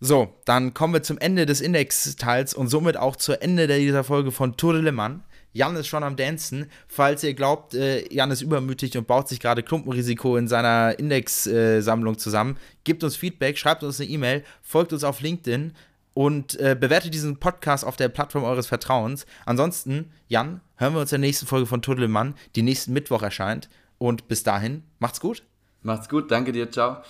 [0.00, 4.32] So, dann kommen wir zum Ende des Index-Teils und somit auch zur Ende dieser Folge
[4.32, 5.20] von Tour de Le Mans.
[5.52, 6.70] Jan ist schon am Dancen.
[6.88, 12.18] Falls ihr glaubt, äh, Jan ist übermütig und baut sich gerade Klumpenrisiko in seiner Index-Sammlung
[12.18, 15.72] zusammen, gebt uns Feedback, schreibt uns eine E-Mail, folgt uns auf LinkedIn
[16.14, 19.26] und äh, bewertet diesen Podcast auf der Plattform eures Vertrauens.
[19.46, 23.68] Ansonsten, Jan, hören wir uns in der nächsten Folge von Mann, die nächsten Mittwoch erscheint.
[23.98, 25.44] Und bis dahin, macht's gut.
[25.82, 27.02] Macht's gut, danke dir, ciao.